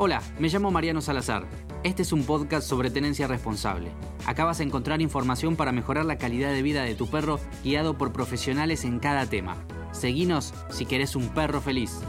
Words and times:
Hola, 0.00 0.22
me 0.38 0.48
llamo 0.48 0.70
Mariano 0.70 1.00
Salazar. 1.00 1.44
Este 1.82 2.02
es 2.02 2.12
un 2.12 2.24
podcast 2.24 2.68
sobre 2.68 2.90
tenencia 2.90 3.26
responsable. 3.26 3.90
Acá 4.26 4.44
vas 4.44 4.60
a 4.60 4.62
encontrar 4.62 5.00
información 5.00 5.56
para 5.56 5.72
mejorar 5.72 6.04
la 6.04 6.18
calidad 6.18 6.52
de 6.52 6.62
vida 6.62 6.82
de 6.82 6.94
tu 6.94 7.08
perro 7.08 7.40
guiado 7.64 7.98
por 7.98 8.12
profesionales 8.12 8.84
en 8.84 9.00
cada 9.00 9.26
tema. 9.26 9.56
Seguinos 9.90 10.54
si 10.70 10.86
querés 10.86 11.16
un 11.16 11.28
perro 11.30 11.60
feliz. 11.60 12.00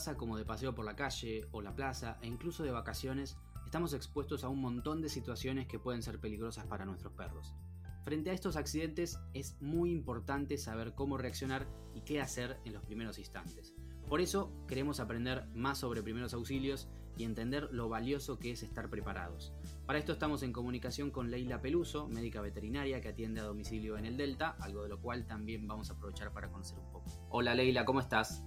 Como 0.00 0.38
de 0.38 0.46
paseo 0.46 0.74
por 0.74 0.86
la 0.86 0.96
calle 0.96 1.46
o 1.52 1.60
la 1.60 1.74
plaza 1.74 2.16
e 2.22 2.26
incluso 2.26 2.62
de 2.62 2.70
vacaciones, 2.70 3.36
estamos 3.66 3.92
expuestos 3.92 4.44
a 4.44 4.48
un 4.48 4.58
montón 4.58 5.02
de 5.02 5.10
situaciones 5.10 5.66
que 5.66 5.78
pueden 5.78 6.02
ser 6.02 6.18
peligrosas 6.18 6.64
para 6.66 6.86
nuestros 6.86 7.12
perros. 7.12 7.54
Frente 8.02 8.30
a 8.30 8.32
estos 8.32 8.56
accidentes 8.56 9.20
es 9.34 9.60
muy 9.60 9.92
importante 9.92 10.56
saber 10.56 10.94
cómo 10.94 11.18
reaccionar 11.18 11.68
y 11.94 12.00
qué 12.00 12.18
hacer 12.18 12.58
en 12.64 12.72
los 12.72 12.82
primeros 12.82 13.18
instantes. 13.18 13.74
Por 14.08 14.22
eso 14.22 14.50
queremos 14.66 15.00
aprender 15.00 15.46
más 15.54 15.78
sobre 15.78 16.02
primeros 16.02 16.32
auxilios 16.32 16.88
y 17.18 17.24
entender 17.24 17.68
lo 17.70 17.90
valioso 17.90 18.38
que 18.38 18.52
es 18.52 18.62
estar 18.62 18.88
preparados. 18.88 19.52
Para 19.84 19.98
esto 19.98 20.12
estamos 20.12 20.42
en 20.42 20.54
comunicación 20.54 21.10
con 21.10 21.30
Leila 21.30 21.60
Peluso, 21.60 22.08
médica 22.08 22.40
veterinaria 22.40 23.02
que 23.02 23.10
atiende 23.10 23.42
a 23.42 23.44
domicilio 23.44 23.98
en 23.98 24.06
el 24.06 24.16
Delta, 24.16 24.56
algo 24.60 24.82
de 24.82 24.88
lo 24.88 24.98
cual 24.98 25.26
también 25.26 25.68
vamos 25.68 25.90
a 25.90 25.92
aprovechar 25.92 26.32
para 26.32 26.50
conocer 26.50 26.78
un 26.78 26.90
poco. 26.90 27.28
Hola 27.28 27.54
Leila, 27.54 27.84
¿cómo 27.84 28.00
estás? 28.00 28.42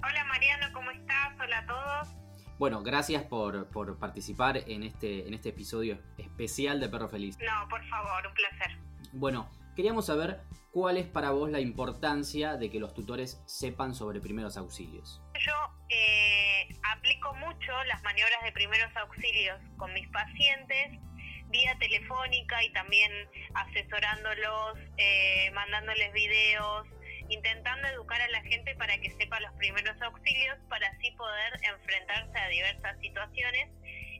Hola 0.00 0.24
Mariano, 0.26 0.57
¿cómo 0.78 0.92
estás? 0.92 1.34
Hola 1.40 1.58
a 1.58 1.66
todos. 1.66 2.08
Bueno, 2.56 2.82
gracias 2.84 3.24
por, 3.24 3.68
por 3.70 3.98
participar 3.98 4.58
en 4.68 4.84
este, 4.84 5.26
en 5.26 5.34
este 5.34 5.48
episodio 5.48 6.00
especial 6.18 6.78
de 6.78 6.88
Perro 6.88 7.08
Feliz. 7.08 7.36
No, 7.40 7.68
por 7.68 7.84
favor, 7.88 8.24
un 8.24 8.34
placer. 8.34 8.78
Bueno, 9.12 9.50
queríamos 9.74 10.06
saber 10.06 10.40
cuál 10.70 10.96
es 10.96 11.06
para 11.06 11.30
vos 11.30 11.50
la 11.50 11.58
importancia 11.58 12.56
de 12.56 12.70
que 12.70 12.78
los 12.78 12.94
tutores 12.94 13.42
sepan 13.44 13.92
sobre 13.92 14.20
primeros 14.20 14.56
auxilios. 14.56 15.20
Yo 15.44 15.52
eh, 15.88 16.68
aplico 16.92 17.34
mucho 17.34 17.72
las 17.88 18.00
maniobras 18.04 18.44
de 18.44 18.52
primeros 18.52 18.96
auxilios 18.96 19.58
con 19.78 19.92
mis 19.94 20.06
pacientes 20.10 21.00
vía 21.50 21.74
telefónica 21.78 22.62
y 22.62 22.72
también 22.72 23.10
asesorándolos, 23.54 24.78
eh, 24.98 25.50
mandándoles 25.54 26.12
videos, 26.12 26.86
intentando 27.28 27.88
educar 27.88 28.20
a 28.20 28.28
la 28.28 28.42
gente 28.42 28.74
para 28.76 28.98
que 28.98 29.10
sepa 29.18 29.40
los 29.40 29.52
primeros 29.54 30.00
auxilios 30.02 30.58
para 30.68 30.88
así 30.88 31.10
poder 31.12 31.52
enfrentarse 31.62 32.38
a 32.38 32.48
diversas 32.48 32.98
situaciones 33.00 33.68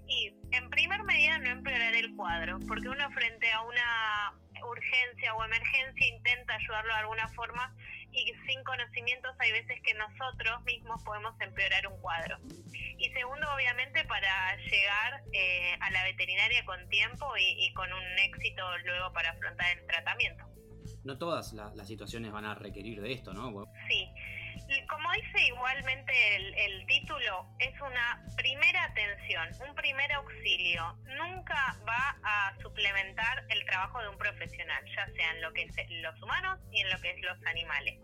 y 0.06 0.32
en 0.52 0.70
primer 0.70 1.02
medida 1.04 1.38
no 1.38 1.50
empeorar 1.50 1.94
el 1.94 2.14
cuadro, 2.16 2.58
porque 2.66 2.88
uno 2.88 3.10
frente 3.10 3.50
a 3.52 3.60
una 3.62 4.32
urgencia 4.66 5.34
o 5.34 5.44
emergencia 5.44 6.06
intenta 6.06 6.54
ayudarlo 6.54 6.92
de 6.94 7.00
alguna 7.00 7.28
forma 7.28 7.74
y 8.10 8.32
sin 8.46 8.64
conocimientos 8.64 9.36
hay 9.38 9.52
veces 9.52 9.80
que 9.82 9.94
nosotros 9.94 10.62
mismos 10.64 11.02
podemos 11.04 11.38
empeorar 11.40 11.86
un 11.86 12.00
cuadro. 12.00 12.38
Y 12.98 13.10
segundo, 13.12 13.46
obviamente, 13.54 14.02
para 14.04 14.56
llegar 14.56 15.22
eh, 15.32 15.76
a 15.78 15.90
la 15.90 16.02
veterinaria 16.04 16.64
con 16.64 16.88
tiempo 16.88 17.36
y, 17.36 17.66
y 17.66 17.72
con 17.74 17.92
un 17.92 18.18
éxito 18.18 18.78
luego 18.78 19.12
para 19.12 19.30
afrontar 19.30 19.78
el 19.78 19.86
tratamiento 19.86 20.57
no 21.04 21.18
todas 21.18 21.52
las 21.52 21.86
situaciones 21.86 22.32
van 22.32 22.44
a 22.44 22.54
requerir 22.54 23.00
de 23.00 23.12
esto, 23.12 23.32
¿no? 23.32 23.66
Sí. 23.88 24.08
Y 24.68 24.86
como 24.86 25.10
dice 25.12 25.46
igualmente 25.46 26.12
el, 26.36 26.54
el, 26.54 26.86
título, 26.86 27.46
es 27.58 27.80
una 27.80 28.22
primera 28.36 28.84
atención, 28.84 29.48
un 29.66 29.74
primer 29.74 30.12
auxilio. 30.12 30.98
Nunca 31.16 31.76
va 31.88 32.16
a 32.22 32.54
suplementar 32.60 33.44
el 33.48 33.64
trabajo 33.64 34.02
de 34.02 34.08
un 34.08 34.18
profesional, 34.18 34.84
ya 34.94 35.06
sea 35.14 35.30
en 35.32 35.42
lo 35.42 35.52
que 35.52 35.62
es 35.62 35.90
los 36.02 36.20
humanos 36.22 36.58
y 36.72 36.80
en 36.80 36.90
lo 36.90 37.00
que 37.00 37.10
es 37.10 37.22
los 37.22 37.38
animales. 37.46 37.98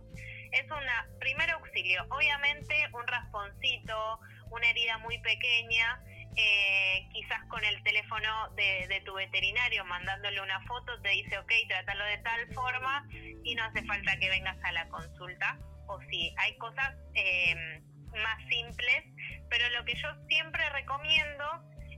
Es 0.51 0.65
una 0.65 1.07
primer 1.19 1.51
auxilio. 1.51 2.05
Obviamente 2.09 2.75
un 2.93 3.05
rasponcito, 3.05 4.19
una 4.49 4.69
herida 4.69 4.97
muy 4.99 5.19
pequeña, 5.19 6.01
eh, 6.37 7.07
quizás 7.13 7.43
con 7.47 7.63
el 7.63 7.81
teléfono 7.83 8.49
de, 8.55 9.01
tu 9.05 9.13
veterinario 9.13 9.85
mandándole 9.85 10.41
una 10.41 10.59
foto 10.61 10.99
te 11.01 11.09
dice, 11.09 11.37
ok, 11.37 11.51
trátalo 11.67 12.03
de 12.05 12.17
tal 12.19 12.53
forma 12.53 13.07
y 13.43 13.55
no 13.55 13.63
hace 13.63 13.83
falta 13.83 14.17
que 14.17 14.29
vengas 14.29 14.57
a 14.63 14.71
la 14.71 14.87
consulta. 14.89 15.57
O 15.87 15.99
si 16.09 16.33
hay 16.37 16.57
cosas 16.57 16.95
eh, 17.13 17.81
más 18.11 18.37
simples, 18.49 19.03
pero 19.49 19.69
lo 19.69 19.85
que 19.85 19.95
yo 19.95 20.09
siempre 20.27 20.67
recomiendo 20.69 21.45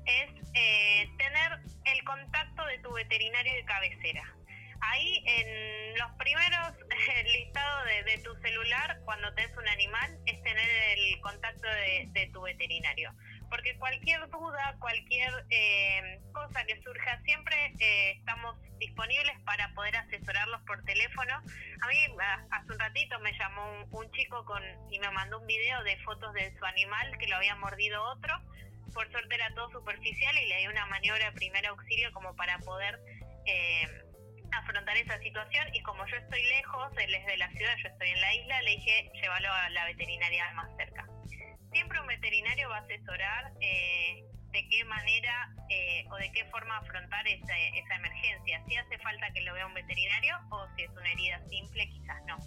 es 0.05 0.29
eh, 0.53 1.09
tener 1.17 1.59
el 1.85 2.03
contacto 2.03 2.65
de 2.65 2.79
tu 2.79 2.91
veterinario 2.93 3.53
de 3.53 3.65
cabecera. 3.65 4.23
Ahí 4.81 5.23
en 5.25 5.97
los 5.97 6.11
primeros 6.17 6.73
listados 7.33 7.85
de, 8.05 8.17
tu 8.19 8.35
celular, 8.41 8.99
cuando 9.05 9.33
tenés 9.33 9.55
un 9.57 9.67
animal, 9.67 10.17
es 10.25 10.41
tener 10.43 10.69
el 10.97 11.19
contacto 11.21 11.67
de 11.67 12.29
tu 12.33 12.41
veterinario 12.41 13.13
porque 13.49 13.77
cualquier 13.77 14.29
duda, 14.29 14.75
cualquier 14.79 15.31
eh, 15.49 16.19
cosa 16.33 16.63
que 16.65 16.81
surja, 16.81 17.21
siempre 17.23 17.55
eh, 17.79 18.11
estamos 18.17 18.55
disponibles 18.79 19.39
para 19.45 19.73
poder 19.73 19.95
asesorarlos 19.95 20.61
por 20.63 20.83
teléfono. 20.83 21.33
A 21.35 21.87
mí 21.87 21.97
hace 22.51 22.71
un 22.71 22.79
ratito 22.79 23.19
me 23.19 23.31
llamó 23.37 23.85
un, 23.91 24.11
chico 24.11 24.43
con 24.45 24.61
y 24.91 24.99
me 24.99 25.09
mandó 25.11 25.39
un 25.39 25.47
video 25.47 25.83
de 25.83 25.97
fotos 25.99 26.33
de 26.33 26.53
su 26.57 26.65
animal 26.65 27.17
que 27.17 27.27
lo 27.27 27.37
había 27.37 27.55
mordido 27.55 28.03
otro. 28.03 28.33
Por 28.93 29.09
suerte 29.11 29.35
era 29.35 29.53
todo 29.53 29.69
superficial 29.71 30.37
y 30.37 30.47
le 30.47 30.57
di 30.57 30.67
una 30.67 30.85
maniobra 30.87 31.25
de 31.25 31.31
primer 31.33 31.65
auxilio 31.67 32.11
como 32.13 32.35
para 32.35 32.57
poder 32.59 32.99
eh, 33.45 33.87
afrontar 34.51 34.97
esa 34.97 35.19
situación 35.19 35.67
y 35.73 35.81
como 35.83 36.05
yo 36.07 36.15
estoy 36.17 36.41
lejos, 36.43 36.91
él 36.97 37.13
es 37.13 37.25
de 37.25 37.37
la 37.37 37.49
ciudad, 37.51 37.75
yo 37.83 37.89
estoy 37.89 38.09
en 38.09 38.21
la 38.21 38.33
isla, 38.33 38.61
le 38.61 38.71
dije 38.71 39.11
llévalo 39.21 39.51
a 39.51 39.69
la 39.69 39.85
veterinaria 39.85 40.51
más 40.53 40.69
cerca 40.77 41.06
siempre 41.77 42.01
un 42.01 42.07
veterinario 42.07 42.69
va 42.69 42.77
a 42.77 42.79
asesorar 42.79 43.53
eh, 43.61 44.25
de 44.51 44.67
qué 44.67 44.83
manera 44.85 45.53
eh, 45.69 46.05
o 46.09 46.15
de 46.15 46.31
qué 46.31 46.43
forma 46.45 46.75
afrontar 46.77 47.27
esa, 47.27 47.55
esa 47.55 47.95
emergencia. 47.95 48.63
Si 48.67 48.75
hace 48.75 48.97
falta 48.97 49.31
que 49.31 49.41
lo 49.41 49.53
vea 49.53 49.67
un 49.67 49.75
veterinario 49.75 50.37
o 50.49 50.65
si 50.75 50.83
es 50.83 50.89
una 50.89 51.11
herida 51.11 51.39
simple, 51.47 51.87
quizás 51.89 52.17
no. 52.25 52.37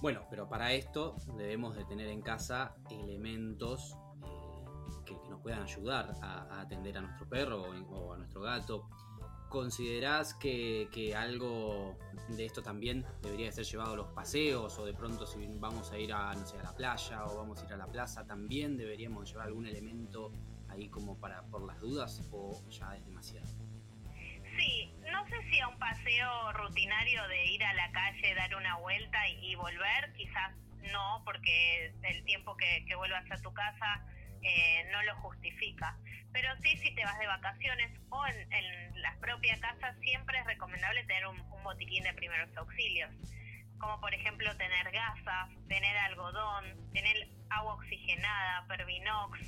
Bueno, 0.00 0.24
pero 0.30 0.48
para 0.48 0.72
esto 0.72 1.16
debemos 1.36 1.76
de 1.76 1.84
tener 1.84 2.08
en 2.08 2.22
casa 2.22 2.74
elementos 2.90 3.94
eh, 4.24 5.04
que, 5.04 5.12
nos 5.28 5.42
puedan 5.42 5.64
ayudar 5.64 6.14
a, 6.22 6.62
atender 6.62 6.96
a 6.96 7.02
nuestro 7.02 7.28
perro 7.28 7.64
o, 7.90 8.14
a 8.14 8.16
nuestro 8.16 8.40
gato. 8.40 8.88
¿Considerás 9.48 10.34
que, 10.34 10.88
que, 10.92 11.14
algo 11.14 11.96
de 12.28 12.44
esto 12.44 12.62
también 12.62 13.06
debería 13.22 13.50
ser 13.50 13.64
llevado 13.64 13.94
a 13.94 13.96
los 13.96 14.08
paseos 14.08 14.78
o 14.78 14.84
de 14.84 14.92
pronto 14.92 15.26
si 15.26 15.38
vamos 15.58 15.90
a 15.90 15.98
ir 15.98 16.12
a, 16.12 16.34
no 16.34 16.46
sé, 16.46 16.58
a 16.58 16.62
la 16.62 16.74
playa 16.74 17.24
o 17.24 17.38
vamos 17.38 17.62
a 17.62 17.66
ir 17.66 17.72
a 17.72 17.78
la 17.78 17.86
plaza 17.86 18.26
también 18.26 18.76
deberíamos 18.76 19.30
llevar 19.30 19.46
algún 19.46 19.66
elemento 19.66 20.32
ahí 20.68 20.90
como 20.90 21.18
para 21.18 21.42
por 21.44 21.66
las 21.66 21.80
dudas 21.80 22.22
o 22.30 22.62
ya 22.68 22.94
es 22.94 23.06
demasiado? 23.06 23.46
Sí, 24.58 24.92
no 25.10 25.26
sé 25.28 25.36
si 25.50 25.60
a 25.60 25.68
un 25.68 25.78
paseo 25.78 26.52
rutinario 26.52 27.26
de 27.28 27.46
ir 27.46 27.64
a 27.64 27.72
la 27.72 27.90
calle, 27.92 28.34
dar 28.34 28.54
una 28.54 28.76
vuelta 28.78 29.28
y, 29.28 29.54
volver, 29.54 30.12
quizás 30.16 30.52
no, 30.92 31.22
porque 31.24 31.94
el 32.02 32.24
tiempo 32.24 32.56
que, 32.56 32.84
que 32.86 32.94
vuelvas 32.96 33.24
a 33.30 33.36
tu 33.40 33.52
casa 33.54 34.04
eh, 34.42 34.88
no 34.90 35.02
lo 35.02 35.16
justifica. 35.16 35.96
Pero 36.32 36.48
sí, 36.62 36.76
si 36.78 36.94
te 36.94 37.04
vas 37.04 37.18
de 37.18 37.26
vacaciones 37.26 37.90
o 38.10 38.26
en, 38.26 38.52
en 38.52 39.02
la 39.02 39.16
propia 39.20 39.58
casa, 39.60 39.94
siempre 40.00 40.38
es 40.38 40.46
recomendable 40.46 41.04
tener 41.04 41.26
un, 41.26 41.38
botiquín 41.62 42.02
de 42.04 42.14
primeros 42.14 42.54
auxilios. 42.56 43.10
Como 43.78 44.00
por 44.00 44.14
ejemplo 44.14 44.56
tener 44.56 44.90
gasas, 44.90 45.50
tener 45.68 45.96
algodón, 45.98 46.64
tener 46.92 47.28
agua 47.50 47.74
oxigenada, 47.74 48.66
Pervinox. 48.66 49.38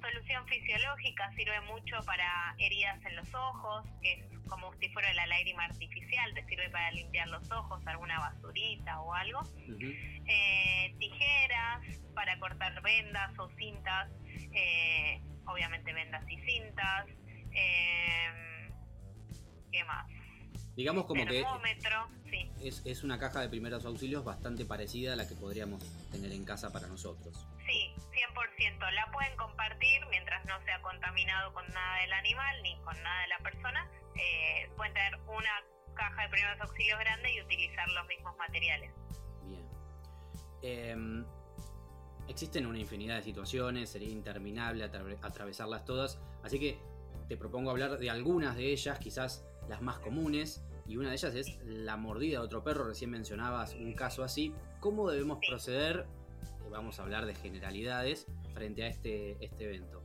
Solución 0.00 0.46
fisiológica 0.46 1.30
sirve 1.36 1.60
mucho 1.62 1.96
para 2.06 2.54
heridas 2.58 3.04
en 3.04 3.16
los 3.16 3.34
ojos, 3.34 3.86
que 4.02 4.12
es 4.12 4.38
como 4.48 4.72
si 4.74 4.88
fuera 4.90 5.12
la 5.14 5.26
lágrima 5.26 5.64
artificial, 5.64 6.32
te 6.34 6.44
sirve 6.46 6.70
para 6.70 6.90
limpiar 6.92 7.28
los 7.28 7.50
ojos, 7.50 7.84
alguna 7.86 8.18
basurita 8.20 9.00
o 9.00 9.12
algo. 9.14 9.42
eh, 10.26 10.94
tijeras 10.98 11.80
para 12.14 12.38
cortar 12.38 12.80
vendas 12.82 13.38
o 13.38 13.48
cintas 13.50 14.10
eh, 14.52 15.20
obviamente 15.46 15.92
vendas 15.92 16.24
y 16.28 16.38
cintas, 16.38 17.06
eh, 17.52 18.70
¿qué 19.72 19.84
más? 19.84 20.06
Digamos 20.78 21.06
como 21.06 21.26
que 21.26 21.44
es, 22.62 22.82
es 22.86 23.02
una 23.02 23.18
caja 23.18 23.40
de 23.40 23.48
primeros 23.48 23.84
auxilios 23.84 24.24
bastante 24.24 24.64
parecida 24.64 25.14
a 25.14 25.16
la 25.16 25.26
que 25.26 25.34
podríamos 25.34 25.82
tener 26.12 26.30
en 26.30 26.44
casa 26.44 26.72
para 26.72 26.86
nosotros. 26.86 27.34
Sí, 27.66 27.92
100%. 27.96 28.92
La 28.92 29.10
pueden 29.10 29.36
compartir 29.36 30.06
mientras 30.08 30.44
no 30.44 30.54
sea 30.64 30.80
contaminado 30.80 31.52
con 31.52 31.66
nada 31.66 32.00
del 32.02 32.12
animal 32.12 32.62
ni 32.62 32.78
con 32.82 32.94
nada 33.02 33.22
de 33.22 33.28
la 33.28 33.38
persona. 33.40 33.90
Eh, 34.14 34.70
pueden 34.76 34.94
tener 34.94 35.16
una 35.26 35.50
caja 35.96 36.22
de 36.22 36.28
primeros 36.28 36.60
auxilios 36.60 37.00
grande 37.00 37.34
y 37.34 37.40
utilizar 37.40 37.88
los 37.88 38.06
mismos 38.06 38.36
materiales. 38.36 38.92
Bien. 39.46 39.68
Em, 40.62 41.26
existen 42.28 42.66
una 42.66 42.78
infinidad 42.78 43.16
de 43.16 43.22
situaciones, 43.24 43.90
sería 43.90 44.10
interminable 44.10 44.84
atravesarlas 44.84 45.84
todas, 45.84 46.20
así 46.44 46.60
que 46.60 46.78
te 47.28 47.36
propongo 47.36 47.72
hablar 47.72 47.98
de 47.98 48.10
algunas 48.10 48.56
de 48.56 48.70
ellas, 48.70 49.00
quizás 49.00 49.44
las 49.68 49.82
más 49.82 49.98
comunes, 49.98 50.62
y 50.88 50.96
una 50.96 51.10
de 51.10 51.16
ellas 51.16 51.34
es 51.34 51.58
la 51.62 51.96
mordida 51.96 52.38
de 52.38 52.44
otro 52.46 52.64
perro, 52.64 52.88
recién 52.88 53.10
mencionabas 53.10 53.74
un 53.74 53.94
caso 53.94 54.24
así. 54.24 54.54
¿Cómo 54.80 55.10
debemos 55.10 55.38
proceder? 55.46 56.06
Vamos 56.70 56.98
a 56.98 57.02
hablar 57.02 57.26
de 57.26 57.34
generalidades 57.34 58.26
frente 58.54 58.84
a 58.84 58.88
este, 58.88 59.36
este 59.44 59.64
evento. 59.64 60.02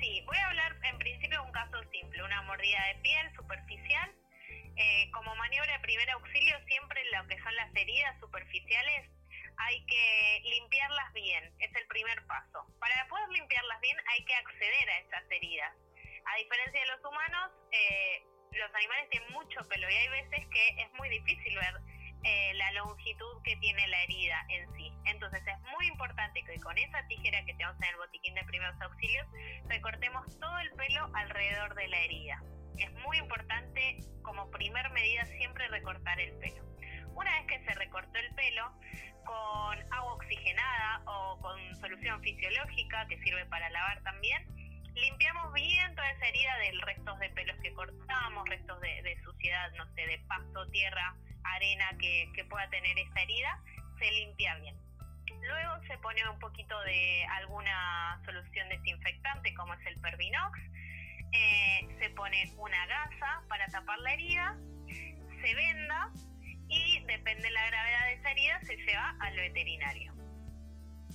Sí, 0.00 0.22
voy 0.26 0.36
a 0.36 0.46
hablar 0.46 0.76
en 0.84 0.98
principio 0.98 1.40
de 1.40 1.46
un 1.46 1.52
caso 1.52 1.78
simple, 1.90 2.22
una 2.22 2.42
mordida 2.42 2.78
de 2.94 3.02
piel 3.02 3.26
superficial. 3.36 4.10
Eh, 4.76 5.10
como 5.12 5.34
maniobra 5.36 5.72
de 5.72 5.80
primer 5.80 6.08
auxilio, 6.10 6.56
siempre 6.66 7.00
lo 7.12 7.26
que 7.28 7.36
son 7.42 7.54
las 7.56 7.74
heridas 7.74 8.18
superficiales 8.20 9.10
hay 9.58 9.84
que 9.86 10.40
limpiarlas 10.44 11.12
bien, 11.12 11.44
es 11.58 11.74
el 11.74 11.86
primer 11.88 12.24
paso. 12.26 12.66
Para 12.80 13.06
poder 13.08 13.28
limpiarlas 13.30 13.80
bien 13.80 13.96
hay 14.08 14.24
que 14.24 14.34
acceder 14.34 14.90
a 14.90 14.98
esas 14.98 15.30
heridas. 15.30 15.72
A 16.24 16.36
diferencia 16.36 16.80
de 16.80 16.86
los 16.86 17.04
humanos, 17.04 17.50
eh, 17.72 17.91
los 18.72 18.80
animales 18.80 19.10
tienen 19.10 19.32
mucho 19.32 19.60
pelo 19.68 19.90
y 19.90 19.94
hay 19.94 20.08
veces 20.08 20.46
que 20.48 20.82
es 20.82 20.92
muy 20.94 21.08
difícil 21.10 21.54
ver 21.56 21.74
eh, 22.24 22.54
la 22.54 22.72
longitud 22.72 23.42
que 23.44 23.56
tiene 23.56 23.86
la 23.88 24.02
herida 24.04 24.46
en 24.48 24.72
sí. 24.76 24.92
Entonces 25.04 25.42
es 25.46 25.60
muy 25.76 25.86
importante 25.88 26.42
que 26.44 26.58
con 26.60 26.76
esa 26.78 27.06
tijera 27.06 27.44
que 27.44 27.52
tenemos 27.54 27.76
en 27.82 27.88
el 27.90 27.96
botiquín 27.96 28.34
de 28.34 28.44
primeros 28.44 28.80
auxilios 28.80 29.26
recortemos 29.68 30.24
todo 30.38 30.58
el 30.60 30.70
pelo 30.72 31.10
alrededor 31.14 31.74
de 31.74 31.88
la 31.88 31.98
herida. 31.98 32.42
Es 32.78 32.92
muy 33.04 33.18
importante 33.18 33.98
como 34.22 34.50
primer 34.50 34.88
medida 34.90 35.26
siempre 35.26 35.68
recortar 35.68 36.18
el 36.20 36.32
pelo. 36.38 36.64
Una 37.14 37.30
vez 37.38 37.46
que 37.46 37.64
se 37.64 37.74
recortó 37.74 38.18
el 38.18 38.34
pelo, 38.34 38.72
con 39.24 39.92
agua 39.92 40.14
oxigenada 40.14 41.02
o 41.06 41.38
con 41.40 41.76
solución 41.76 42.20
fisiológica 42.22 43.06
que 43.08 43.18
sirve 43.18 43.44
para 43.46 43.68
lavar 43.70 44.02
también, 44.02 44.42
limpiamos 44.94 45.52
bien 45.54 45.94
toda 45.94 46.10
esa 46.10 46.26
herida 46.26 46.58
del 46.58 46.80
restos 46.82 47.18
de 47.18 47.30
pelos 47.30 47.56
que 47.62 47.72
cortamos, 47.72 48.48
restos 48.48 48.80
de, 48.80 49.18
suciedad, 49.24 49.72
no 49.76 49.86
sé, 49.94 50.06
de 50.06 50.18
pasto, 50.28 50.68
tierra, 50.70 51.14
arena 51.44 51.86
que, 51.98 52.44
pueda 52.48 52.68
tener 52.70 52.98
esa 52.98 53.20
herida, 53.20 53.58
se 53.98 54.10
limpia 54.10 54.56
bien. 54.56 54.76
Luego 55.42 55.82
se 55.86 55.96
pone 55.98 56.28
un 56.28 56.38
poquito 56.38 56.78
de 56.82 57.24
alguna 57.24 58.20
solución 58.24 58.68
desinfectante 58.68 59.54
como 59.54 59.74
es 59.74 59.86
el 59.86 59.98
Pervinox, 60.00 60.58
eh, 61.32 61.88
se 61.98 62.10
pone 62.10 62.52
una 62.58 62.86
gasa 62.86 63.42
para 63.48 63.66
tapar 63.68 63.98
la 64.00 64.12
herida, 64.12 64.56
se 64.86 65.54
venda 65.54 66.10
y 66.68 67.00
depende 67.06 67.42
de 67.42 67.50
la 67.50 67.66
gravedad 67.66 68.06
de 68.06 68.12
esa 68.14 68.30
herida 68.30 68.60
se 68.62 68.76
lleva 68.76 69.16
al 69.20 69.36
veterinario. 69.36 70.12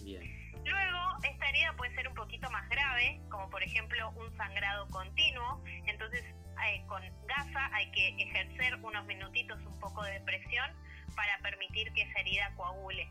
Bien. 0.03 0.36
Luego, 0.67 0.99
esta 1.23 1.49
herida 1.49 1.73
puede 1.77 1.95
ser 1.95 2.07
un 2.09 2.13
poquito 2.13 2.49
más 2.51 2.67
grave, 2.67 3.21
como 3.29 3.49
por 3.49 3.63
ejemplo 3.63 4.09
un 4.11 4.35
sangrado 4.35 4.85
continuo, 4.89 5.63
entonces 5.85 6.23
eh, 6.65 6.83
con 6.87 7.01
gasa 7.25 7.69
hay 7.73 7.89
que 7.91 8.09
ejercer 8.17 8.75
unos 8.83 9.05
minutitos 9.05 9.61
un 9.65 9.79
poco 9.79 10.03
de 10.03 10.19
presión 10.21 10.69
para 11.15 11.37
permitir 11.39 11.93
que 11.93 12.01
esa 12.01 12.19
herida 12.19 12.53
coagule. 12.55 13.09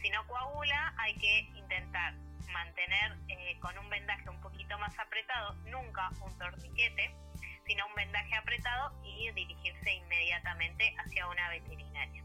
Si 0.00 0.08
no 0.10 0.26
coagula, 0.26 0.94
hay 0.96 1.14
que 1.16 1.40
intentar 1.54 2.14
mantener 2.50 3.18
eh, 3.28 3.58
con 3.60 3.76
un 3.76 3.90
vendaje 3.90 4.30
un 4.30 4.40
poquito 4.40 4.78
más 4.78 4.98
apretado, 4.98 5.54
nunca 5.66 6.08
un 6.22 6.38
torniquete, 6.38 7.14
sino 7.66 7.86
un 7.86 7.94
vendaje 7.96 8.34
apretado 8.34 8.98
y 9.04 9.30
dirigirse 9.32 9.92
inmediatamente 9.92 10.94
hacia 11.04 11.28
una 11.28 11.50
veterinaria. 11.50 12.24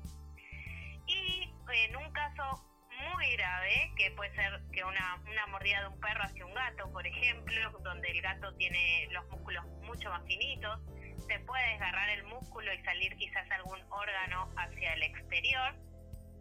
Y 1.06 1.54
en 1.74 1.96
un 1.98 2.12
caso 2.14 2.69
muy 3.00 3.32
grave, 3.36 3.92
que 3.96 4.12
puede 4.12 4.34
ser 4.36 4.60
que 4.72 4.84
una, 4.84 5.22
una 5.30 5.48
mordida 5.48 5.82
de 5.82 5.88
un 5.88 6.00
perro 6.00 6.24
hacia 6.24 6.46
un 6.46 6.54
gato, 6.54 6.92
por 6.92 7.06
ejemplo, 7.06 7.80
donde 7.84 8.10
el 8.10 8.22
gato 8.22 8.54
tiene 8.56 9.08
los 9.12 9.28
músculos 9.30 9.66
mucho 9.84 10.10
más 10.10 10.24
finitos, 10.26 10.80
se 11.28 11.40
puede 11.42 11.68
desgarrar 11.70 12.10
el 12.10 12.24
músculo 12.26 12.74
y 12.74 12.84
salir 12.84 13.16
quizás 13.18 13.50
algún 13.52 13.80
órgano 13.90 14.52
hacia 14.58 14.94
el 14.94 15.04
exterior. 15.04 15.76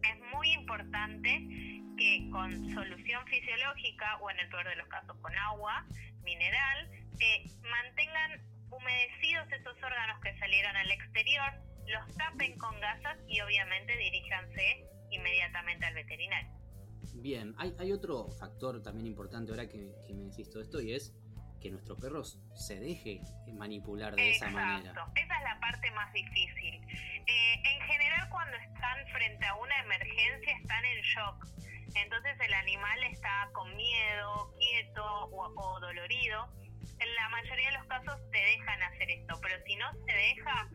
Es 0.03 0.21
muy 0.33 0.53
importante 0.53 1.31
que 1.97 2.29
con 2.31 2.71
solución 2.71 3.27
fisiológica 3.27 4.17
o 4.21 4.31
en 4.31 4.41
el 4.41 4.49
peor 4.49 4.69
de 4.69 4.77
los 4.77 4.89
casos 4.89 5.17
con 5.21 5.37
agua 5.37 5.85
mineral, 6.23 6.91
eh, 7.21 7.45
mantengan 7.63 8.41
humedecidos 8.71 9.51
esos 9.53 9.77
órganos 9.83 10.21
que 10.21 10.39
salieron 10.39 10.77
al 10.77 10.91
exterior, 10.91 11.53
los 11.87 12.17
tapen 12.17 12.57
con 12.59 12.79
gasas 12.81 13.19
y 13.27 13.41
obviamente 13.41 13.97
diríjanse 13.97 14.85
inmediatamente 15.11 15.87
al 15.87 15.95
veterinario. 15.95 16.51
Bien, 17.15 17.55
hay, 17.59 17.75
hay 17.79 17.93
otro 17.93 18.31
factor 18.39 18.83
también 18.83 19.07
importante 19.07 19.51
ahora 19.51 19.69
que, 19.69 19.93
me 20.15 20.25
decís 20.31 20.51
todo 20.51 20.63
esto 20.63 20.81
y 20.81 20.95
es 20.95 21.15
que 21.61 21.71
nuestro 21.71 21.97
perro 21.97 22.23
se 22.23 22.79
deje 22.79 23.21
manipular 23.53 24.15
de 24.15 24.31
esa 24.31 24.49
manera. 24.49 24.93
Esa 25.17 25.37
es 25.37 25.43
la 25.43 25.59
parte 25.61 25.91
más 25.91 26.13
difícil. 26.13 26.75
Eh, 27.27 27.55
en 27.65 27.81
general 27.87 28.29
cuando 28.31 28.57
están 28.57 29.07
frente 29.13 29.45
a 29.47 29.55
una 29.57 29.81
emergencia 29.81 30.57
están 30.57 30.85
en 30.85 31.03
shock. 31.03 31.47
Entonces 31.95 32.37
el 32.41 32.55
animal 32.55 33.03
está 33.11 33.49
con 33.53 33.75
miedo, 33.75 34.55
quieto 34.59 35.05
o, 35.05 35.53
o 35.57 35.81
dolorido. 35.81 36.49
En 37.01 37.15
la 37.15 37.29
mayoría 37.31 37.71
de 37.71 37.79
los 37.79 37.87
casos 37.87 38.31
te 38.31 38.39
dejan 38.39 38.83
hacer 38.83 39.11
esto, 39.11 39.39
pero 39.43 39.57
si 39.67 39.77
no 39.77 39.93
se 40.07 40.13
deja, 40.13 40.69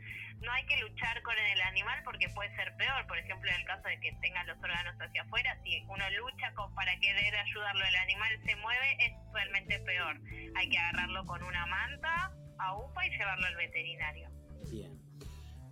no 0.44 0.52
hay 0.52 0.66
que 0.66 0.78
luchar 0.78 1.22
con 1.24 1.36
el 1.38 1.62
animal 1.62 2.02
porque 2.04 2.28
puede 2.30 2.54
ser 2.56 2.76
peor. 2.76 3.08
Por 3.08 3.18
ejemplo, 3.18 3.50
en 3.50 3.62
el 3.62 3.66
caso 3.66 3.88
de 3.88 4.00
que 4.00 4.12
tenga 4.22 4.44
los 4.44 4.58
órganos 4.58 4.96
hacia 5.00 5.22
afuera, 5.24 5.58
si 5.64 5.82
uno 5.88 6.04
lucha 6.20 6.54
con, 6.54 6.74
para 6.76 6.98
querer 7.00 7.36
ayudarlo, 7.36 7.86
el 7.86 7.96
animal 7.96 8.32
se 8.46 8.56
mueve, 8.58 8.98
es 9.00 9.14
realmente 9.34 9.80
peor. 9.80 10.20
Hay 10.56 10.70
que 10.70 10.78
agarrarlo 10.78 11.26
con 11.26 11.44
una 11.44 11.66
manta, 11.66 12.32
a 12.60 12.78
UPA 12.78 13.08
y 13.08 13.10
llevarlo 13.12 13.48
al 13.48 13.56
veterinario. 13.56 14.30
Bien. 14.70 15.00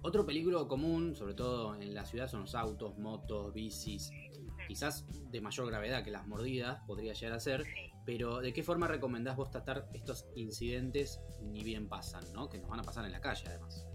Otro 0.03 0.25
peligro 0.25 0.67
común, 0.67 1.15
sobre 1.15 1.35
todo 1.35 1.75
en 1.79 1.93
la 1.93 2.05
ciudad, 2.05 2.27
son 2.27 2.41
los 2.41 2.55
autos, 2.55 2.97
motos, 2.97 3.53
bicis. 3.53 4.09
Quizás 4.67 5.05
de 5.31 5.41
mayor 5.41 5.67
gravedad 5.67 6.03
que 6.03 6.11
las 6.11 6.25
mordidas 6.27 6.79
podría 6.87 7.13
llegar 7.13 7.33
a 7.33 7.39
ser, 7.39 7.65
pero 8.05 8.39
¿de 8.39 8.53
qué 8.53 8.63
forma 8.63 8.87
recomendás 8.87 9.35
vos 9.35 9.51
tratar 9.51 9.87
estos 9.93 10.27
incidentes 10.35 11.21
ni 11.41 11.63
bien 11.63 11.87
pasan, 11.87 12.23
¿no? 12.33 12.49
Que 12.49 12.57
nos 12.57 12.69
van 12.69 12.79
a 12.79 12.83
pasar 12.83 13.05
en 13.05 13.11
la 13.11 13.21
calle 13.21 13.43
además. 13.47 13.85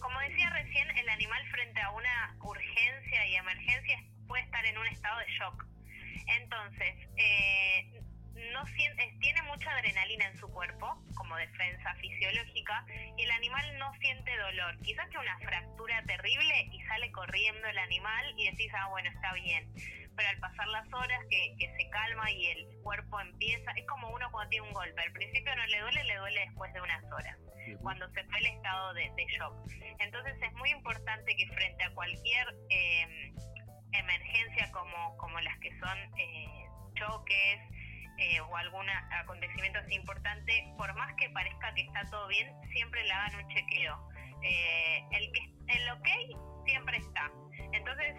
Como 0.00 0.20
decía 0.20 0.50
recién, 0.50 0.88
el 0.96 1.08
animal 1.08 1.46
frente 1.50 1.80
a 1.80 1.90
una 1.90 2.36
urgencia 2.40 3.26
y 3.26 3.36
emergencia 3.36 3.98
puede 4.26 4.42
estar 4.44 4.64
en 4.64 4.78
un 4.78 4.86
estado 4.86 5.18
de 5.18 5.26
shock. 5.32 5.66
Entonces, 6.26 6.94
eh, 7.16 8.02
no 8.52 8.66
siente, 8.66 9.16
tiene 9.20 9.42
mucha 9.42 9.70
adrenalina 9.72 10.26
en 10.26 10.38
su 10.38 10.48
cuerpo 10.50 11.02
como 11.16 11.36
defensa 11.36 11.94
fisiológica 11.96 12.57
el 13.24 13.30
animal 13.30 13.78
no 13.78 13.92
siente 14.00 14.36
dolor. 14.36 14.78
Quizás 14.82 15.08
que 15.10 15.18
una 15.18 15.38
fractura 15.38 16.02
terrible 16.04 16.68
y 16.72 16.80
sale 16.82 17.10
corriendo 17.12 17.66
el 17.68 17.78
animal 17.78 18.34
y 18.36 18.50
decís, 18.50 18.70
ah, 18.74 18.88
bueno, 18.88 19.10
está 19.10 19.32
bien. 19.34 19.72
Pero 20.16 20.28
al 20.28 20.38
pasar 20.38 20.66
las 20.68 20.92
horas 20.92 21.20
que, 21.30 21.54
que 21.58 21.76
se 21.76 21.90
calma 21.90 22.30
y 22.32 22.46
el 22.46 22.66
cuerpo 22.82 23.20
empieza, 23.20 23.70
es 23.72 23.86
como 23.86 24.10
uno 24.10 24.30
cuando 24.30 24.50
tiene 24.50 24.66
un 24.66 24.72
golpe. 24.72 25.02
Al 25.02 25.12
principio 25.12 25.54
no 25.54 25.66
le 25.66 25.80
duele, 25.80 26.04
le 26.04 26.16
duele 26.16 26.40
después 26.40 26.72
de 26.72 26.80
unas 26.80 27.04
horas 27.04 27.36
cuando 27.76 28.08
se 28.10 28.24
fue 28.24 28.38
el 28.38 28.46
estado 28.46 28.94
de, 28.94 29.10
shock. 29.38 29.54
Entonces 29.98 30.34
es 30.40 30.52
muy 30.54 30.70
importante 30.70 31.36
que 31.36 31.46
frente 31.48 31.84
a 31.84 31.92
cualquier 31.94 32.46
em, 32.70 33.34
emergencia 33.92 34.70
como, 34.72 35.16
como 35.18 35.40
las 35.40 35.58
que 35.58 35.70
son 35.78 35.98
eh, 36.18 36.66
choques 36.94 37.60
eh, 38.18 38.40
o 38.40 38.56
algún 38.56 38.88
acontecimiento 38.90 39.78
así 39.78 39.94
importante, 39.94 40.72
por 40.76 40.94
más 40.96 41.14
que 41.14 41.30
parezca 41.30 41.72
que 41.74 41.82
está 41.82 42.04
todo 42.10 42.28
bien, 42.28 42.52
siempre 42.72 43.04
le 43.04 43.12
hagan 43.12 43.44
un 43.44 43.48
chequeo. 43.48 44.08
Eh, 44.42 45.04
el, 45.12 45.32
que, 45.32 45.74
el 45.74 45.90
ok 45.90 46.08
siempre 46.66 46.98
está. 46.98 47.30
Entonces 47.72 48.14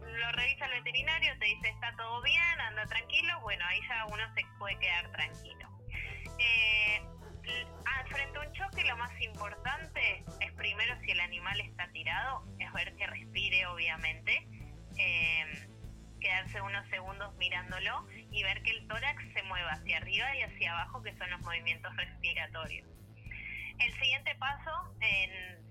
lo 0.00 0.32
revisa 0.32 0.66
el 0.66 0.82
veterinario, 0.82 1.38
te 1.38 1.46
dice 1.46 1.68
está 1.68 1.94
todo 1.96 2.22
bien, 2.22 2.60
anda 2.60 2.86
tranquilo, 2.86 3.40
bueno, 3.42 3.64
ahí 3.66 3.80
ya 3.88 4.06
uno 4.06 4.34
se 4.34 4.44
puede 4.58 4.78
quedar 4.78 5.10
tranquilo. 5.12 5.68
Eh, 6.38 7.00
Ah, 7.86 8.04
frente 8.08 8.38
a 8.38 8.42
un 8.42 8.52
choque 8.52 8.84
lo 8.84 8.96
más 8.96 9.10
importante 9.20 10.24
es 10.40 10.52
primero 10.52 10.94
si 11.00 11.10
el 11.10 11.20
animal 11.20 11.60
está 11.60 11.88
tirado, 11.92 12.44
es 12.58 12.72
ver 12.72 12.94
que 12.96 13.06
respire 13.06 13.66
obviamente, 13.66 14.46
eh, 14.98 15.68
quedarse 16.20 16.60
unos 16.60 16.86
segundos 16.88 17.34
mirándolo 17.36 18.06
y 18.30 18.42
ver 18.42 18.62
que 18.62 18.70
el 18.70 18.86
tórax 18.86 19.22
se 19.32 19.42
mueva 19.44 19.72
hacia 19.72 19.98
arriba 19.98 20.36
y 20.36 20.42
hacia 20.42 20.72
abajo, 20.72 21.02
que 21.02 21.16
son 21.16 21.30
los 21.30 21.40
movimientos 21.40 21.94
respiratorios. 21.96 22.88
El 23.78 23.92
siguiente 23.94 24.34
paso, 24.36 24.94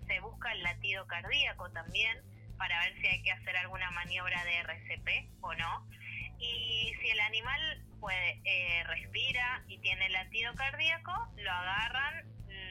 se 0.07 0.19
busca 0.21 0.51
el 0.51 0.63
latido 0.63 1.05
cardíaco 1.07 1.69
también 1.71 2.17
para 2.57 2.79
ver 2.79 2.99
si 2.99 3.07
hay 3.07 3.21
que 3.21 3.31
hacer 3.31 3.55
alguna 3.57 3.91
maniobra 3.91 4.43
de 4.43 4.57
RCP 4.57 5.29
o 5.41 5.53
no. 5.53 5.87
Y 6.39 6.93
si 7.01 7.09
el 7.09 7.19
animal 7.19 7.83
puede, 7.99 8.41
eh, 8.43 8.83
respira 8.85 9.63
y 9.67 9.77
tiene 9.79 10.09
latido 10.09 10.53
cardíaco, 10.55 11.13
lo 11.37 11.51
agarran, 11.51 12.25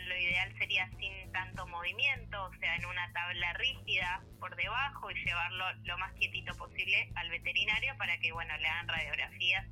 lo 0.07 0.16
ideal 0.16 0.52
sería 0.59 0.88
sin 0.99 1.33
tanto 1.33 1.66
movimiento, 1.66 2.45
o 2.45 2.54
sea, 2.54 2.76
en 2.76 2.87
una 2.87 3.12
tabla 3.12 3.52
rígida 3.54 4.23
por 4.40 4.57
debajo 4.57 5.11
y 5.11 5.25
llevarlo 5.25 5.64
lo 5.85 5.99
más 5.99 6.12
quietito 6.14 6.57
posible 6.57 7.11
al 7.14 7.30
veterinario 7.30 7.97
para 7.99 8.18
que, 8.18 8.33
bueno, 8.33 8.57
le 8.57 8.68
hagan 8.68 8.88
radiografías 8.88 9.66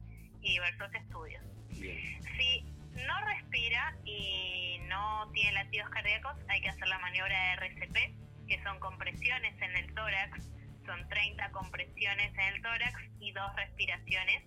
y 0.47 0.53
diversos 0.53 0.95
estudios. 0.95 1.45
Si 1.73 2.65
no 2.95 3.21
respira 3.27 3.97
y 4.05 4.79
no 4.89 5.31
tiene 5.33 5.53
latidos 5.53 5.91
cardíacos, 5.91 6.37
hay 6.49 6.61
que 6.61 6.69
hacer 6.69 6.87
la 6.89 6.99
maniobra 7.01 7.37
de 7.37 7.67
RCP, 7.67 8.47
que 8.47 8.63
son 8.63 8.79
compresiones 8.79 9.61
en 9.61 9.77
el 9.77 9.93
tórax, 9.95 10.49
son 10.87 11.09
30 11.09 11.51
compresiones 11.51 12.33
en 12.35 12.55
el 12.55 12.63
tórax 12.63 12.95
y 13.19 13.33
dos 13.33 13.55
respiraciones, 13.57 14.45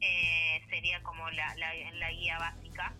eh, 0.00 0.62
sería 0.70 1.02
como 1.02 1.30
la, 1.30 1.54
la, 1.56 2.10
guía 2.10 2.38
básica. 2.38 2.94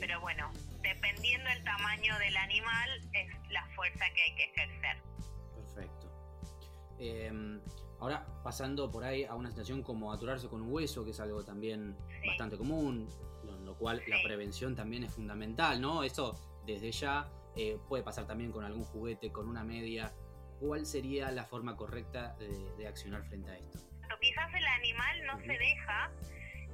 Pero 0.00 0.20
bueno, 0.20 0.52
dependiendo 0.82 1.50
del 1.50 1.64
tamaño 1.64 2.18
del 2.18 2.36
animal, 2.36 2.88
es 3.12 3.28
la 3.50 3.66
fuerza 3.74 4.04
que 4.14 4.22
hay 4.22 4.34
que 4.36 4.44
ejercer. 4.44 5.02
Perfecto. 5.54 6.06
Em, 6.98 7.60
ahora, 8.00 8.26
pasando 8.42 8.90
por 8.90 9.04
ahí 9.04 9.24
a 9.24 9.34
una 9.34 9.50
situación 9.50 9.82
como 9.82 10.12
aturarse 10.12 10.48
con 10.48 10.62
un 10.62 10.72
hueso, 10.72 11.04
que 11.04 11.10
es 11.10 11.20
algo 11.20 11.44
también 11.44 11.96
bastante 12.26 12.56
común, 12.56 13.08
lo 13.64 13.74
cual 13.76 14.02
la 14.06 14.22
prevención 14.22 14.74
también 14.74 15.04
es 15.04 15.12
fundamental, 15.12 15.80
¿no? 15.80 16.02
Eso 16.02 16.34
desde 16.66 16.90
ya 16.92 17.28
eh, 17.56 17.78
puede 17.88 18.02
pasar 18.02 18.26
también 18.26 18.52
con 18.52 18.64
algún 18.64 18.84
juguete, 18.84 19.32
con 19.32 19.48
una 19.48 19.64
media. 19.64 20.12
¿Cuál 20.60 20.86
sería 20.86 21.30
la 21.30 21.44
forma 21.44 21.76
correcta 21.76 22.36
de, 22.38 22.86
accionar 22.86 23.24
frente 23.24 23.50
a 23.50 23.56
esto? 23.56 23.78
Quizás 24.20 24.54
el 24.54 24.66
animal 24.66 25.26
no 25.26 25.38
se 25.40 25.58
deja 25.58 26.10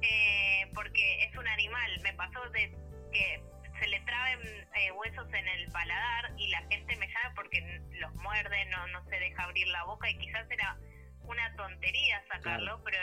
eh, 0.01 0.71
porque 0.73 1.25
es 1.25 1.35
un 1.37 1.47
animal. 1.47 1.99
Me 2.03 2.13
pasó 2.13 2.39
de 2.51 2.75
que 3.11 3.43
se 3.79 3.87
le 3.87 3.99
traben 4.01 4.39
eh, 4.75 4.91
huesos 4.91 5.27
en 5.33 5.47
el 5.47 5.71
paladar 5.71 6.33
y 6.37 6.47
la 6.49 6.61
gente 6.69 6.95
me 6.95 7.07
llama 7.07 7.33
porque 7.35 7.81
los 7.99 8.13
muerde, 8.15 8.65
no, 8.65 8.87
no 8.87 9.03
se 9.05 9.19
deja 9.19 9.43
abrir 9.43 9.67
la 9.67 9.83
boca 9.85 10.09
y 10.09 10.17
quizás 10.17 10.49
era 10.49 10.77
una 11.23 11.55
tontería 11.55 12.23
sacarlo, 12.27 12.81
pero 12.83 12.97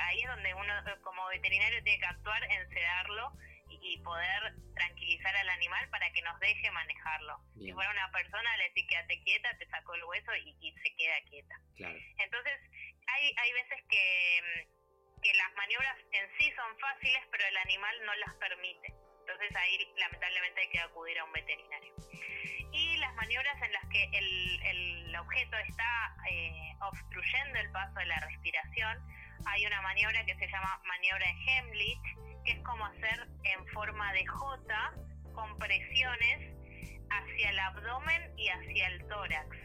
ahí 0.00 0.20
es 0.20 0.28
donde 0.28 0.54
uno 0.54 0.72
como 1.02 1.26
veterinario 1.28 1.82
tiene 1.82 1.98
que 1.98 2.06
actuar 2.06 2.42
en 2.44 2.68
sedarlo 2.70 3.32
y, 3.68 3.98
poder 4.02 4.54
tranquilizar 4.74 5.34
al 5.36 5.48
animal 5.48 5.88
para 5.90 6.10
que 6.12 6.22
nos 6.22 6.38
deje 6.40 6.70
manejarlo. 6.70 7.38
Si 7.58 7.72
fuera 7.72 7.90
una 7.90 8.10
persona, 8.10 8.56
le 8.56 8.64
decís 8.64 8.86
quédate 8.88 9.20
quieta, 9.22 9.56
te 9.58 9.66
sacó 9.66 9.94
el 9.94 10.04
hueso 10.04 10.34
y, 10.36 10.72
se 10.82 10.94
queda 10.96 11.20
quieta. 11.28 11.54
Entonces, 12.18 12.60
hay, 13.06 13.34
hay 13.36 13.52
veces 13.52 13.84
que, 13.88 14.68
que 15.22 15.34
las 15.34 15.52
maniobras 15.54 15.96
en 16.12 16.28
sí 16.38 16.52
son 16.54 16.78
fáciles, 16.78 17.22
pero 17.30 17.46
el 17.46 17.56
animal 17.56 17.96
no 18.06 18.14
las 18.14 18.34
permite. 18.36 18.94
Entonces 19.26 19.56
ahí 19.56 19.92
lamentablemente 19.96 20.60
hay 20.60 20.68
que 20.68 20.80
acudir 20.80 21.18
a 21.18 21.24
un 21.24 21.32
veterinario. 21.32 21.94
Y 22.72 22.96
las 22.98 23.14
maniobras 23.14 23.62
en 23.62 23.72
las 23.72 23.84
que 23.90 24.04
el, 24.12 24.62
el 24.62 25.16
objeto 25.16 25.56
está 25.58 26.16
eh, 26.30 26.74
obstruyendo 26.80 27.58
el 27.58 27.70
paso 27.72 27.94
de 27.98 28.06
la 28.06 28.20
respiración, 28.20 28.98
hay 29.46 29.66
una 29.66 29.80
maniobra 29.82 30.24
que 30.24 30.34
se 30.34 30.48
llama 30.48 30.80
maniobra 30.84 31.26
de 31.26 31.52
Hemlich, 31.52 32.44
que 32.44 32.52
es 32.52 32.60
como 32.60 32.84
hacer 32.84 33.28
en 33.44 33.66
forma 33.68 34.12
de 34.12 34.26
J 34.26 34.92
compresiones 35.34 36.56
hacia 37.10 37.50
el 37.50 37.58
abdomen 37.58 38.32
y 38.36 38.48
hacia 38.48 38.88
el 38.88 39.06
tórax. 39.06 39.56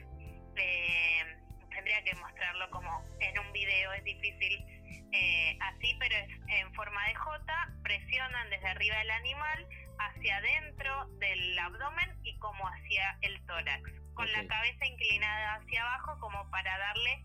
Eh, 0.58 1.24
tendría 1.70 2.04
que 2.04 2.14
mostrarlo 2.16 2.70
como 2.70 3.04
en 3.20 3.40
un 3.40 3.52
video, 3.54 3.94
es 3.94 4.04
difícil 4.04 4.66
eh, 5.14 5.58
así, 5.62 5.96
pero 6.00 6.16
es 6.16 6.30
en 6.60 6.74
forma 6.74 7.08
de 7.08 7.16
J, 7.16 7.54
presionan 7.84 8.50
desde 8.50 8.68
arriba 8.68 8.98
del 8.98 9.12
animal 9.12 9.68
hacia 10.08 10.38
adentro 10.38 11.08
del 11.20 11.60
abdomen 11.60 12.18
y 12.24 12.38
como 12.40 12.68
hacia 12.68 13.18
el 13.22 13.40
tórax, 13.46 13.82
con 14.14 14.32
la 14.32 14.46
cabeza 14.48 14.86
inclinada 14.86 15.56
hacia 15.56 15.82
abajo 15.82 16.20
como 16.20 16.50
para 16.50 16.78
darle 16.78 17.24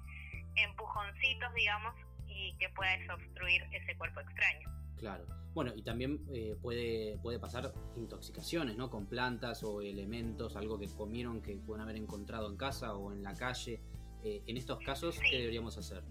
empujoncitos, 0.56 1.52
digamos, 1.54 1.95
y 2.26 2.56
que 2.59 2.68
pueda 2.71 2.97
desobstruir 2.99 3.62
ese 3.73 3.97
cuerpo 3.97 4.21
extraño. 4.21 4.71
Claro. 4.97 5.26
Bueno, 5.54 5.73
y 5.75 5.83
también 5.83 6.21
eh, 6.35 6.54
puede, 6.61 7.18
puede 7.23 7.38
pasar 7.38 7.73
intoxicaciones, 7.97 8.76
¿no? 8.76 8.90
Con 8.90 9.06
plantas 9.06 9.62
o 9.62 9.80
elementos, 9.80 10.54
algo 10.54 10.78
que 10.78 10.87
comieron 10.88 11.40
que 11.40 11.56
pueden 11.56 11.83
haber 11.83 11.97
encontrado 11.97 12.50
en 12.50 12.59
casa 12.59 12.95
o 12.95 13.11
en 13.12 13.23
la 13.23 13.35
calle. 13.35 13.80
Eh, 14.23 14.42
en 14.47 14.56
estos 14.56 14.78
casos, 14.80 15.18
¿qué 15.18 15.38
deberíamos 15.38 15.78
hacer? 15.78 16.02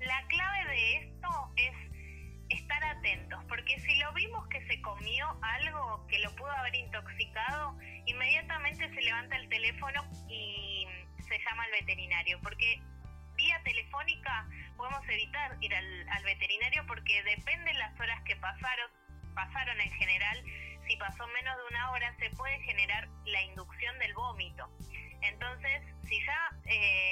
La 0.00 0.26
clave 0.26 0.70
de 0.70 0.96
esto 0.96 1.28
es 1.56 1.87
atentos, 2.98 3.44
porque 3.48 3.78
si 3.80 3.96
lo 3.96 4.12
vimos 4.12 4.46
que 4.48 4.64
se 4.66 4.80
comió 4.82 5.26
algo 5.42 6.06
que 6.08 6.18
lo 6.20 6.30
pudo 6.36 6.50
haber 6.50 6.74
intoxicado, 6.74 7.78
inmediatamente 8.06 8.88
se 8.88 9.02
levanta 9.02 9.36
el 9.36 9.48
teléfono 9.48 10.04
y 10.28 10.86
se 11.28 11.38
llama 11.44 11.64
al 11.64 11.70
veterinario, 11.72 12.40
porque 12.42 12.80
vía 13.36 13.60
telefónica 13.64 14.48
podemos 14.76 15.08
evitar 15.08 15.56
ir 15.60 15.74
al, 15.74 16.24
veterinario 16.24 16.84
porque 16.86 17.22
depende 17.22 17.72
las 17.74 17.98
horas 17.98 18.20
que 18.24 18.36
pasaron, 18.36 18.90
pasaron 19.34 19.80
en 19.80 19.90
general, 19.92 20.44
si 20.86 20.96
pasó 20.96 21.26
menos 21.28 21.56
de 21.56 21.62
una 21.70 21.90
hora 21.92 22.14
se 22.18 22.30
puede 22.30 22.60
generar 22.62 23.08
la 23.26 23.42
inducción 23.42 23.98
del 23.98 24.14
vómito. 24.14 24.68
Entonces, 25.22 25.82
si 26.08 26.24
ya 26.24 26.50
eh, 26.66 27.07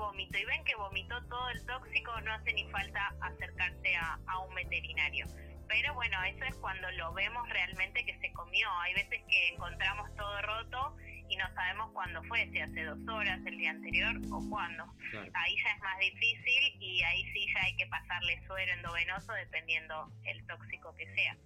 vómito 0.00 0.38
y 0.38 0.44
ven 0.46 0.64
que 0.64 0.74
vomitó 0.74 1.22
todo 1.26 1.50
el 1.50 1.64
tóxico, 1.66 2.20
no 2.22 2.32
hace 2.32 2.52
ni 2.54 2.64
falta 2.70 3.14
acercarse 3.20 3.96
a, 3.96 4.38
un 4.48 4.54
veterinario. 4.54 5.26
Pero 5.68 5.94
bueno, 5.94 6.16
eso 6.24 6.44
es 6.44 6.56
cuando 6.56 6.90
lo 6.92 7.12
vemos 7.12 7.48
realmente 7.50 8.04
que 8.04 8.18
se 8.18 8.32
comió. 8.32 8.68
Hay 8.80 8.94
veces 8.94 9.22
que 9.28 9.48
encontramos 9.48 10.12
todo 10.16 10.42
roto 10.42 10.96
y 11.28 11.36
no 11.36 11.44
sabemos 11.54 11.92
cuándo 11.92 12.22
fue, 12.24 12.48
si 12.50 12.58
hace 12.58 12.82
dos 12.82 12.98
horas, 13.08 13.38
el 13.46 13.56
día 13.58 13.70
anterior 13.70 14.16
o 14.32 14.40
cuándo. 14.48 14.84
Ahí 15.34 15.54
ya 15.62 15.70
es 15.70 15.80
más 15.80 15.98
difícil 16.00 16.76
y 16.80 17.02
ahí 17.02 17.22
sí 17.32 17.46
ya 17.54 17.62
hay 17.62 17.76
que 17.76 17.86
pasarle 17.86 18.42
suero 18.46 18.72
endovenoso 18.72 19.32
dependiendo 19.34 20.10
el 20.24 20.44
tóxico 20.46 20.94
que 20.96 21.06
sea. 21.14 21.36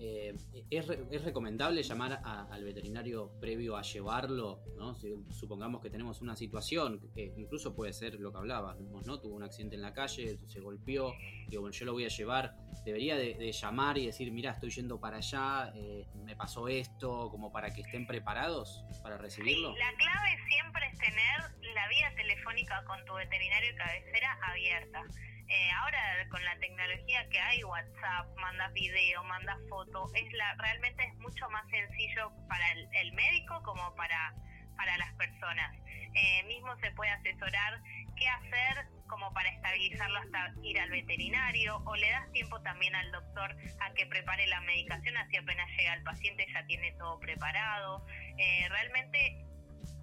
Eh, 0.00 0.32
¿es, 0.70 1.24
recomendable 1.24 1.82
llamar 1.82 2.20
al 2.24 2.64
veterinario 2.64 3.32
previo 3.40 3.76
a 3.76 3.82
llevarlo? 3.82 4.62
¿no? 4.76 4.94
Supongamos 5.30 5.82
que 5.82 5.90
tenemos 5.90 6.20
una 6.20 6.36
situación, 6.36 7.10
que 7.14 7.32
incluso 7.36 7.74
puede 7.74 7.92
ser 7.92 8.14
lo 8.14 8.30
que 8.30 8.38
hablábamos, 8.38 9.04
¿no? 9.06 9.20
Tuvo 9.20 9.34
un 9.34 9.42
accidente 9.42 9.74
en 9.74 9.82
la 9.82 9.92
calle, 9.92 10.38
se 10.46 10.60
golpeó, 10.60 11.12
digo, 11.48 11.62
bueno, 11.62 11.76
yo 11.76 11.84
lo 11.84 11.92
voy 11.92 12.04
a 12.04 12.08
llevar. 12.08 12.54
¿Debería 12.84 13.16
de, 13.16 13.52
llamar 13.52 13.98
y 13.98 14.06
decir, 14.06 14.30
mira, 14.30 14.52
estoy 14.52 14.70
yendo 14.70 15.00
para 15.00 15.16
allá, 15.16 15.72
eh, 15.74 16.06
me 16.24 16.36
pasó 16.36 16.68
esto, 16.68 17.28
como 17.30 17.50
para 17.50 17.70
que 17.70 17.80
estén 17.80 18.06
preparados 18.06 18.84
para 19.02 19.18
recibirlo? 19.18 19.74
la 19.76 19.92
clave 19.96 20.36
siempre 20.48 20.86
es 20.92 20.98
tener 20.98 21.74
la 21.74 21.88
vía 21.88 22.14
telefónica 22.16 22.84
con 22.84 23.04
tu 23.04 23.14
veterinario 23.14 23.72
de 23.72 23.76
cabecera 23.76 24.38
abierta. 24.42 25.02
Eh, 25.48 25.70
ahora 25.80 25.98
con 26.28 26.44
la 26.44 26.58
tecnología 26.58 27.26
que 27.30 27.40
hay, 27.40 27.64
WhatsApp, 27.64 28.26
mandas 28.36 28.72
video, 28.74 29.24
mandas 29.24 29.58
foto, 29.68 30.06
es 30.14 30.32
la, 30.34 30.54
realmente 30.56 31.02
es 31.04 31.14
mucho 31.16 31.48
más 31.50 31.66
sencillo 31.70 32.30
para 32.48 32.70
el, 32.72 33.12
médico 33.12 33.62
como 33.62 33.94
para, 33.94 34.34
para 34.76 34.98
las 34.98 35.12
personas. 35.14 35.74
Eh, 36.14 36.42
mismo 36.44 36.76
se 36.80 36.90
puede 36.92 37.10
asesorar 37.12 37.80
qué 38.16 38.28
hacer 38.28 38.86
como 39.06 39.32
para 39.32 39.48
estabilizarlo 39.48 40.18
hasta 40.18 40.52
ir 40.62 40.78
al 40.80 40.90
veterinario 40.90 41.80
o 41.86 41.96
le 41.96 42.10
das 42.10 42.30
tiempo 42.32 42.60
también 42.60 42.94
al 42.94 43.10
doctor 43.10 43.56
a 43.80 43.94
que 43.94 44.04
prepare 44.06 44.46
la 44.48 44.60
medicación, 44.60 45.16
así 45.16 45.36
apenas 45.36 45.68
llega 45.78 45.94
el 45.94 46.02
paciente 46.02 46.46
ya 46.52 46.66
tiene 46.66 46.92
todo 46.98 47.18
preparado. 47.20 48.04
Eh, 48.36 48.68
realmente 48.68 49.47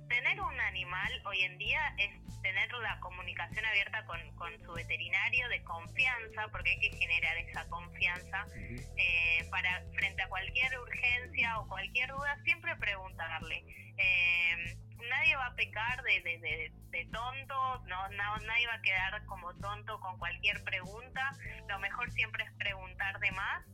tener 0.08 0.40
un 0.42 0.60
animal 0.60 1.12
hoy 1.26 1.42
en 1.42 1.58
día 1.58 1.82
es 1.98 2.42
tener 2.42 2.72
la 2.74 3.00
comunicación 3.00 3.66
abierta 3.66 4.06
con, 4.06 4.20
su 4.64 4.74
veterinario 4.74 5.50
de 5.50 5.64
confianza, 5.64 6.48
porque 6.52 6.72
hay 6.72 6.80
que 6.80 6.98
generar 6.98 7.38
esa 7.38 7.68
confianza 7.70 8.46
eh, 8.98 9.48
para 9.50 9.82
frente 9.96 10.22
a 10.22 10.30
cualquier 10.30 10.80
urgencia 10.80 11.60
o 11.60 11.68
cualquier 11.68 12.10
duda, 12.10 12.38
siempre 12.44 12.76
preguntarle. 12.76 13.64
Eh, 13.98 14.78
nadie 15.10 15.36
va 15.36 15.48
a 15.48 15.56
pecar 15.56 16.04
de, 16.04 16.72
de, 16.92 17.06
tonto, 17.12 17.84
no, 17.88 18.10
no, 18.10 18.38
nadie 18.38 18.68
va 18.68 18.76
a 18.76 18.82
quedar 18.82 19.26
como 19.26 19.54
tonto 19.56 20.00
con 20.00 20.18
cualquier 20.20 20.64
pregunta. 20.64 21.32
Lo 21.68 21.80
mejor 21.80 22.12
siempre 22.12 22.44
es 22.44 22.52
preguntar 22.54 23.20
de 23.20 23.32
más 23.32 23.66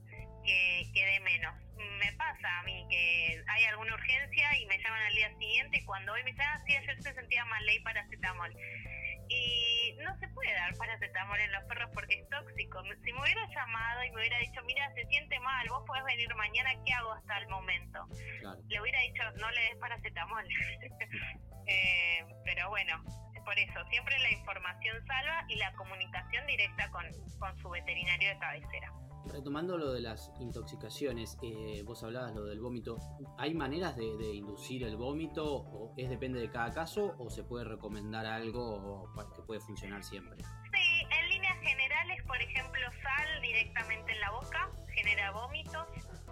que, 0.43 0.91
quede 0.93 1.19
menos. 1.21 1.55
Me 1.99 2.11
pasa 2.13 2.59
a 2.59 2.63
mí 2.63 2.85
que 2.89 3.43
hay 3.47 3.63
alguna 3.65 3.93
urgencia 3.93 4.57
y 4.57 4.65
me 4.65 4.77
llaman 4.77 5.01
al 5.01 5.15
día 5.15 5.29
siguiente 5.37 5.77
y 5.77 5.85
cuando 5.85 6.13
hoy 6.13 6.23
me 6.23 6.31
dicen, 6.31 6.45
ah, 6.47 6.61
sí, 6.65 6.75
ayer 6.75 7.01
se 7.01 7.13
sentía 7.13 7.45
mal, 7.45 7.65
ley 7.65 7.79
paracetamol. 7.79 8.55
Y 9.29 9.95
no 10.03 10.17
se 10.17 10.27
puede 10.29 10.51
dar 10.53 10.75
paracetamol 10.75 11.39
en 11.39 11.51
los 11.51 11.63
perros 11.63 11.89
porque 11.93 12.19
es 12.19 12.29
tóxico. 12.29 12.83
Si 13.03 13.13
me 13.13 13.21
hubiera 13.21 13.45
llamado 13.47 14.03
y 14.03 14.11
me 14.11 14.17
hubiera 14.17 14.39
dicho, 14.39 14.61
mira, 14.63 14.91
se 14.93 15.05
siente 15.07 15.39
mal, 15.39 15.67
vos 15.69 15.83
podés 15.87 16.03
venir 16.03 16.33
mañana, 16.35 16.71
¿qué 16.85 16.93
hago 16.93 17.13
hasta 17.13 17.37
el 17.37 17.47
momento? 17.47 18.07
Le 18.67 18.81
hubiera 18.81 18.99
dicho, 19.01 19.23
no 19.37 19.49
le 19.51 19.61
des 19.61 19.77
paracetamol. 19.77 20.45
eh, 21.67 22.25
pero 22.43 22.69
bueno, 22.69 23.03
por 23.43 23.57
eso, 23.57 23.79
siempre 23.89 24.17
la 24.19 24.31
información 24.31 24.97
salva 25.05 25.45
y 25.47 25.55
la 25.55 25.71
comunicación 25.73 26.45
directa 26.47 26.89
con, 26.91 27.05
con 27.39 27.57
su 27.59 27.69
veterinario 27.69 28.29
de 28.29 28.39
cabecera. 28.39 28.93
Retomando 29.25 29.77
lo 29.77 29.93
de 29.93 30.01
las 30.01 30.31
intoxicaciones, 30.39 31.37
eh, 31.43 31.83
vos 31.85 32.03
hablabas 32.03 32.33
lo 32.33 32.45
del 32.45 32.59
vómito. 32.59 32.97
¿Hay 33.37 33.53
maneras 33.53 33.95
de, 33.95 34.05
inducir 34.33 34.83
el 34.83 34.97
vómito 34.97 35.45
o 35.45 35.93
es 35.95 36.09
depende 36.09 36.39
de 36.39 36.49
cada 36.49 36.71
caso 36.71 37.15
o 37.19 37.29
se 37.29 37.43
puede 37.43 37.65
recomendar 37.65 38.25
algo 38.25 39.13
que 39.35 39.41
puede 39.43 39.59
funcionar 39.59 40.03
siempre? 40.03 40.43
Sí, 40.43 41.07
en 41.19 41.29
líneas 41.29 41.57
generales, 41.61 42.23
por 42.25 42.41
ejemplo, 42.41 42.81
sal 43.03 43.41
directamente 43.41 44.11
en 44.11 44.19
la 44.21 44.31
boca 44.31 44.71
genera 44.93 45.31
vómitos 45.31 45.87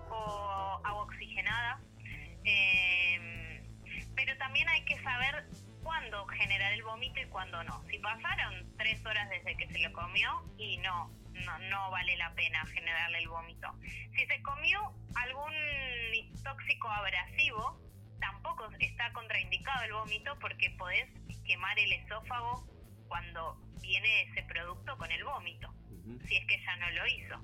o 0.10 0.82
agua 0.84 1.04
oxigenada. 1.04 1.82
Eh, 2.44 3.64
pero 4.16 4.38
también 4.38 4.68
hay 4.68 4.84
que 4.86 5.02
saber 5.02 5.46
cuándo 5.90 6.24
generar 6.28 6.72
el 6.74 6.84
vómito 6.84 7.20
y 7.20 7.26
cuándo 7.30 7.64
no. 7.64 7.84
Si 7.90 7.98
pasaron 7.98 8.54
tres 8.78 9.04
horas 9.08 9.28
desde 9.32 9.58
que 9.58 9.68
se 9.70 9.80
lo 9.80 9.92
comió 9.92 10.30
y 10.56 10.78
no, 10.78 11.10
no, 11.68 11.90
vale 11.90 12.16
la 12.16 12.32
pena 12.36 12.64
generarle 12.68 13.18
el 13.18 13.28
vómito. 13.28 13.74
Si 13.82 14.24
se 14.28 14.40
comió 14.44 14.80
algún 15.16 15.52
tóxico 16.44 16.88
abrasivo, 16.90 17.82
tampoco 18.22 18.70
está 18.78 19.12
contraindicado 19.14 19.84
el 19.86 19.94
vómito 19.94 20.38
porque 20.40 20.70
podés 20.78 21.10
quemar 21.44 21.80
el 21.80 21.92
esófago 21.92 22.68
cuando 23.10 23.58
viene 23.82 24.22
ese 24.22 24.44
producto 24.44 24.98
con 24.98 25.12
el 25.12 25.24
vómito, 25.26 25.74
si 26.28 26.38
es 26.38 26.46
que 26.48 26.64
ya 26.64 26.76
no 26.78 26.90
lo 26.92 27.08
hizo. 27.08 27.36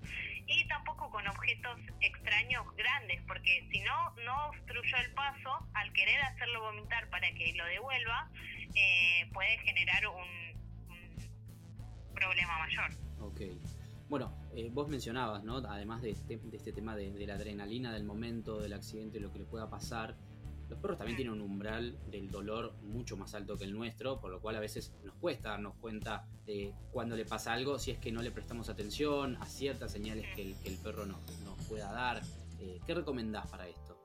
Y 0.47 0.67
tampoco 0.67 1.09
con 1.09 1.27
objetos 1.27 1.79
extraños 2.01 2.63
grandes, 2.77 3.21
porque 3.27 3.67
si 3.71 3.81
no, 3.81 4.11
no 4.23 4.47
obstruyó 4.49 4.97
el 4.97 5.11
paso, 5.13 5.67
al 5.73 5.91
querer 5.93 6.21
hacerlo 6.21 6.61
vomitar 6.61 7.09
para 7.09 7.31
que 7.33 7.53
lo 7.53 7.65
devuelva, 7.65 8.29
eh, 8.75 9.29
puede 9.33 9.57
generar 9.59 10.07
un, 10.07 10.45
problema 12.13 12.57
mayor. 12.59 12.91
Ok. 13.19 13.41
Bueno, 14.07 14.33
eh, 14.55 14.69
vos 14.71 14.87
mencionabas, 14.87 15.43
¿no? 15.43 15.57
Además 15.57 16.01
de 16.01 16.11
este, 16.11 16.37
de 16.37 16.55
este 16.55 16.71
tema 16.71 16.95
de, 16.95 17.11
la 17.27 17.33
adrenalina 17.33 17.91
del 17.91 18.05
momento, 18.05 18.61
del 18.61 18.73
accidente, 18.73 19.19
lo 19.19 19.33
que 19.33 19.39
le 19.39 19.45
pueda 19.45 19.69
pasar, 19.69 20.15
los 20.69 20.79
perros 20.79 20.97
también 20.97 21.15
tienen 21.15 21.33
un 21.33 21.41
umbral 21.41 21.97
del 22.09 22.31
dolor 22.31 22.73
mucho 22.81 23.17
más 23.17 23.35
alto 23.35 23.57
que 23.57 23.65
el 23.65 23.73
nuestro, 23.73 24.19
por 24.19 24.31
lo 24.31 24.41
cual 24.41 24.55
a 24.55 24.59
veces 24.59 24.93
nos 25.03 25.15
cuesta 25.15 25.49
darnos 25.49 25.75
cuenta 25.75 26.25
de 26.45 26.73
cuando 26.91 27.15
le 27.15 27.25
pasa 27.25 27.53
algo, 27.53 27.77
si 27.77 27.91
es 27.91 27.99
que 27.99 28.11
no 28.11 28.21
le 28.21 28.31
prestamos 28.31 28.69
atención 28.69 29.35
a 29.41 29.45
ciertas 29.45 29.91
señales 29.91 30.25
que 30.35 30.41
el, 30.41 30.77
perro 30.83 31.05
nos, 31.05 31.19
pueda 31.69 31.91
dar. 31.91 32.21
Eh, 32.59 32.79
¿Qué 32.85 32.93
recomendás 32.93 33.47
para 33.47 33.67
esto? 33.67 34.01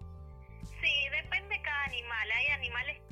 Sí, 0.80 1.08
depende 1.10 1.56
de 1.56 1.62
cada 1.62 1.84
animal. 1.84 2.30
Hay 2.32 2.46
animales, 2.48 3.02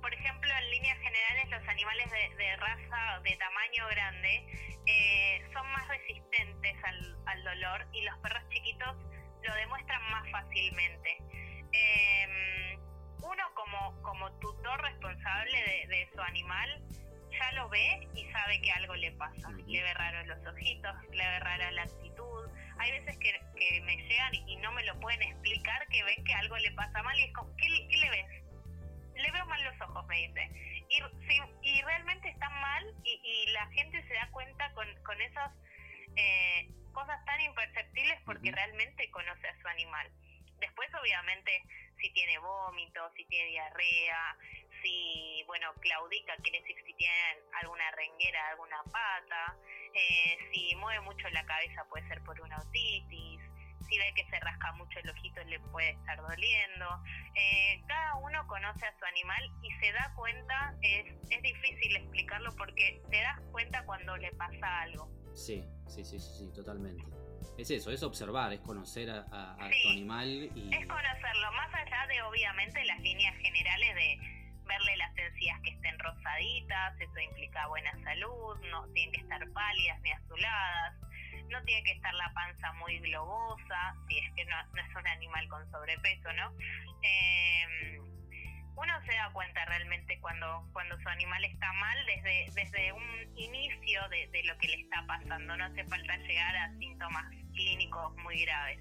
por 0.00 0.12
ejemplo, 0.12 0.50
en 0.50 0.70
líneas 0.70 0.98
generales, 0.98 1.50
los 1.50 1.68
animales 1.68 2.10
de, 2.10 2.56
raza 2.56 3.20
de 3.22 3.36
tamaño 3.36 3.86
grande 3.90 4.46
eh, 4.86 5.42
son 5.52 5.66
más 5.72 5.88
resistentes 5.88 6.76
al, 6.84 7.16
al 7.26 7.44
dolor 7.44 7.86
y 7.92 8.02
los 8.02 8.18
perros 8.18 8.42
chiquitos 8.50 8.96
lo 9.46 9.54
demuestran 9.54 10.02
más 10.10 10.30
fácilmente. 10.30 11.18
Eh, 11.72 12.67
uno 13.22 13.54
como, 13.54 14.02
como 14.02 14.30
tutor 14.38 14.82
responsable 14.82 15.86
de, 15.88 16.08
su 16.14 16.20
animal 16.20 16.82
ya 17.30 17.52
lo 17.52 17.68
ve 17.68 18.08
y 18.14 18.24
sabe 18.32 18.60
que 18.60 18.72
algo 18.72 18.94
le 18.96 19.12
pasa. 19.12 19.50
Le 19.66 19.82
ve 19.82 19.94
raro 19.94 20.24
los 20.26 20.46
ojitos, 20.46 20.94
le 21.12 21.24
ve 21.24 21.38
rara 21.40 21.70
la 21.72 21.82
actitud. 21.82 22.50
Hay 22.78 22.92
veces 22.92 23.16
que, 23.18 23.40
que 23.56 23.80
me 23.82 23.96
llegan 23.96 24.34
y 24.34 24.56
no 24.56 24.72
me 24.72 24.84
lo 24.84 24.98
pueden 25.00 25.22
explicar, 25.22 25.86
que 25.88 26.02
ven 26.04 26.24
que 26.24 26.34
algo 26.34 26.56
le 26.56 26.72
pasa 26.72 27.02
mal 27.02 27.18
y 27.18 27.24
es 27.24 27.32
como, 27.34 27.54
¿qué, 27.56 27.68
le 27.68 28.10
ves? 28.10 28.44
Le 29.14 29.30
veo 29.30 29.46
mal 29.46 29.62
los 29.64 29.80
ojos, 29.80 30.06
me 30.06 30.16
dice. 30.16 30.50
Y, 30.88 31.02
y 31.62 31.82
realmente 31.82 32.28
están 32.30 32.52
mal 32.60 32.94
y, 33.04 33.20
y, 33.22 33.52
la 33.52 33.66
gente 33.68 34.02
se 34.06 34.14
da 34.14 34.28
cuenta 34.30 34.72
con, 34.72 34.86
con 35.04 35.20
esas 35.20 35.52
eh, 36.16 36.68
cosas 36.92 37.22
tan 37.26 37.40
imperceptibles 37.40 38.18
porque 38.24 38.50
realmente 38.50 39.10
conoce 39.10 39.48
a 39.48 39.60
su 39.60 39.68
animal. 39.68 40.10
Después, 40.58 40.88
obviamente, 41.00 41.62
si 42.00 42.10
tiene 42.12 42.38
vómito, 42.38 43.00
si 43.16 43.24
tiene 43.26 43.50
diarrea, 43.50 44.36
si, 44.82 45.42
bueno, 45.46 45.72
claudica, 45.80 46.36
quiere 46.42 46.60
decir 46.60 46.76
si 46.86 46.94
tiene 46.94 47.14
alguna 47.60 47.90
renguera, 47.92 48.48
alguna 48.50 48.82
pata, 48.84 49.56
eh, 49.94 50.38
si 50.52 50.74
mueve 50.76 51.00
mucho 51.02 51.28
la 51.30 51.44
cabeza 51.44 51.84
puede 51.88 52.06
ser 52.08 52.22
por 52.22 52.40
una 52.40 52.58
otitis, 52.58 53.40
si 53.88 53.98
ve 53.98 54.12
que 54.14 54.24
se 54.28 54.38
rasca 54.40 54.72
mucho 54.72 54.98
el 55.00 55.10
ojito 55.10 55.42
le 55.44 55.58
puede 55.60 55.90
estar 55.90 56.20
doliendo. 56.20 56.86
Eh, 57.34 57.82
cada 57.86 58.16
uno 58.16 58.46
conoce 58.46 58.86
a 58.86 58.98
su 58.98 59.04
animal 59.04 59.42
y 59.62 59.70
se 59.80 59.92
da 59.92 60.12
cuenta, 60.14 60.74
es, 60.82 61.06
es 61.30 61.42
difícil 61.42 61.96
explicarlo 61.96 62.54
porque 62.56 63.00
te 63.10 63.20
das 63.22 63.40
cuenta 63.50 63.84
cuando 63.86 64.16
le 64.16 64.30
pasa 64.32 64.80
algo. 64.82 65.08
Sí, 65.34 65.64
sí, 65.86 66.04
sí, 66.04 66.18
sí, 66.18 66.34
sí 66.38 66.52
totalmente 66.52 67.27
es 67.58 67.70
eso, 67.70 67.90
es 67.90 68.02
observar, 68.02 68.52
es 68.52 68.60
conocer 68.60 69.10
a, 69.10 69.56
tu 69.82 69.88
animal 69.90 70.28
y... 70.28 70.70
Es 70.74 70.86
conocerlo, 70.86 71.52
más 71.52 71.74
allá 71.74 72.06
de 72.06 72.22
obviamente 72.22 72.84
las 72.84 73.00
líneas 73.00 73.36
generales 73.36 73.94
de 73.94 74.18
verle 74.64 74.96
las 74.96 75.16
encías 75.16 75.58
que 75.62 75.70
estén 75.70 75.98
rosaditas, 75.98 77.00
eso 77.00 77.20
implica 77.20 77.66
buena 77.68 77.92
salud, 78.04 78.56
no 78.70 78.86
tienen 78.92 79.12
que 79.12 79.20
estar 79.20 79.40
pálidas 79.52 80.00
ni 80.02 80.12
azuladas, 80.12 80.94
no 81.48 81.62
tiene 81.64 81.82
que 81.84 81.92
estar 81.92 82.14
la 82.14 82.32
panza 82.34 82.72
muy 82.74 82.98
globosa, 83.00 83.94
si 84.08 84.18
es 84.18 84.34
que 84.34 84.44
no, 84.44 84.60
es 84.60 84.96
un 84.96 85.06
animal 85.08 85.48
con 85.48 85.70
sobrepeso, 85.70 86.32
¿no? 86.34 86.52
Eh, 87.02 87.98
uno 88.80 88.92
se 89.04 89.12
da 89.12 89.30
cuenta 89.32 89.64
realmente 89.66 90.18
cuando, 90.20 90.68
cuando 90.72 90.98
su 91.00 91.08
animal 91.08 91.44
está 91.44 91.72
mal 91.74 91.96
desde, 92.06 92.46
desde 92.54 92.92
un 92.92 93.36
inicio 93.36 94.00
de, 94.10 94.28
de 94.28 94.44
lo 94.44 94.56
que 94.58 94.68
le 94.68 94.82
está 94.82 95.04
pasando. 95.06 95.56
No 95.56 95.64
hace 95.64 95.84
falta 95.84 96.16
llegar 96.16 96.56
a 96.56 96.78
síntomas 96.78 97.24
clínicos 97.52 98.16
muy 98.22 98.40
graves. 98.42 98.80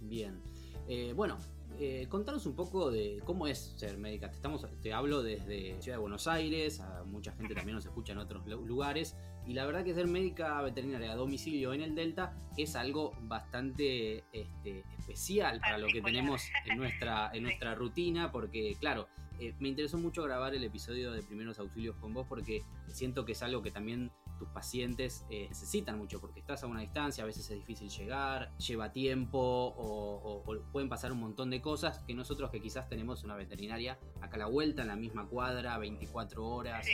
Bien. 0.00 0.40
Eh, 0.88 1.12
bueno, 1.14 1.38
eh, 1.80 2.06
contanos 2.08 2.46
un 2.46 2.54
poco 2.54 2.90
de 2.90 3.20
cómo 3.24 3.46
es 3.46 3.74
ser 3.76 3.98
médica. 3.98 4.30
Te, 4.30 4.36
estamos, 4.36 4.66
te 4.80 4.92
hablo 4.92 5.22
desde 5.22 5.80
Ciudad 5.80 5.96
de 5.98 6.00
Buenos 6.00 6.28
Aires, 6.28 6.80
a 6.80 7.02
mucha 7.04 7.32
gente 7.32 7.54
también 7.54 7.74
nos 7.74 7.84
escucha 7.84 8.12
en 8.12 8.18
otros 8.18 8.46
lugares, 8.46 9.16
y 9.46 9.54
la 9.54 9.66
verdad 9.66 9.82
que 9.82 9.94
ser 9.94 10.06
médica 10.06 10.60
veterinaria 10.62 11.12
a 11.12 11.16
domicilio 11.16 11.72
en 11.72 11.82
el 11.82 11.94
Delta 11.94 12.32
es 12.56 12.76
algo 12.76 13.12
bastante 13.22 14.24
este, 14.32 14.84
especial 14.98 15.60
para 15.60 15.78
lo 15.78 15.88
que 15.88 16.00
tenemos 16.00 16.48
en 16.64 16.78
nuestra, 16.78 17.30
en 17.32 17.42
nuestra 17.44 17.74
rutina, 17.74 18.30
porque 18.30 18.76
claro, 18.78 19.08
eh, 19.40 19.54
me 19.58 19.68
interesó 19.68 19.98
mucho 19.98 20.22
grabar 20.22 20.54
el 20.54 20.64
episodio 20.64 21.12
de 21.12 21.22
primeros 21.22 21.58
auxilios 21.58 21.96
con 21.96 22.14
vos 22.14 22.26
porque 22.28 22.62
siento 22.88 23.24
que 23.24 23.32
es 23.32 23.42
algo 23.42 23.62
que 23.62 23.70
también 23.70 24.12
tus 24.38 24.48
pacientes 24.48 25.24
eh, 25.30 25.46
necesitan 25.48 25.98
mucho 25.98 26.20
porque 26.20 26.40
estás 26.40 26.62
a 26.62 26.66
una 26.66 26.80
distancia, 26.80 27.24
a 27.24 27.26
veces 27.26 27.48
es 27.50 27.56
difícil 27.56 27.88
llegar, 27.88 28.56
lleva 28.58 28.92
tiempo 28.92 29.38
o, 29.38 30.42
pueden 30.72 30.88
pasar 30.88 31.12
un 31.12 31.20
montón 31.20 31.50
de 31.50 31.60
cosas 31.60 32.00
que 32.00 32.14
nosotros 32.14 32.50
que 32.50 32.60
quizás 32.60 32.88
tenemos 32.88 33.24
una 33.24 33.36
veterinaria 33.36 33.98
acá 34.20 34.36
a 34.36 34.38
la 34.40 34.46
vuelta, 34.46 34.82
en 34.82 34.88
la 34.88 34.96
misma 34.96 35.26
cuadra, 35.28 35.78
24 35.78 36.44
horas. 36.44 36.86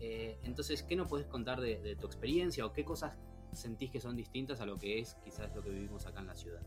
Eh, 0.00 0.38
entonces, 0.42 0.82
¿qué 0.82 0.96
nos 0.96 1.08
puedes 1.08 1.26
contar 1.26 1.60
de, 1.60 1.96
tu 1.96 2.06
experiencia 2.06 2.64
o 2.66 2.72
qué 2.72 2.84
cosas 2.84 3.16
sentís 3.52 3.90
que 3.90 4.00
son 4.00 4.16
distintas 4.16 4.60
a 4.60 4.66
lo 4.66 4.78
que 4.78 5.00
es 5.00 5.16
quizás 5.24 5.54
lo 5.54 5.62
que 5.62 5.70
vivimos 5.70 6.06
acá 6.06 6.20
en 6.20 6.26
la 6.26 6.34
ciudad? 6.34 6.62